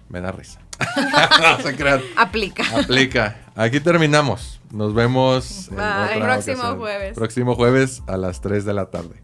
[0.09, 0.59] me da risa.
[1.41, 2.01] no se crean.
[2.15, 2.63] Aplica.
[2.79, 3.37] Aplica.
[3.55, 4.61] Aquí terminamos.
[4.71, 7.15] Nos vemos el próximo jueves.
[7.15, 9.21] Próximo jueves a las 3 de la tarde.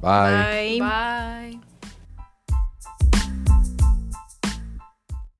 [0.00, 0.80] Bye.
[0.80, 1.73] Bye.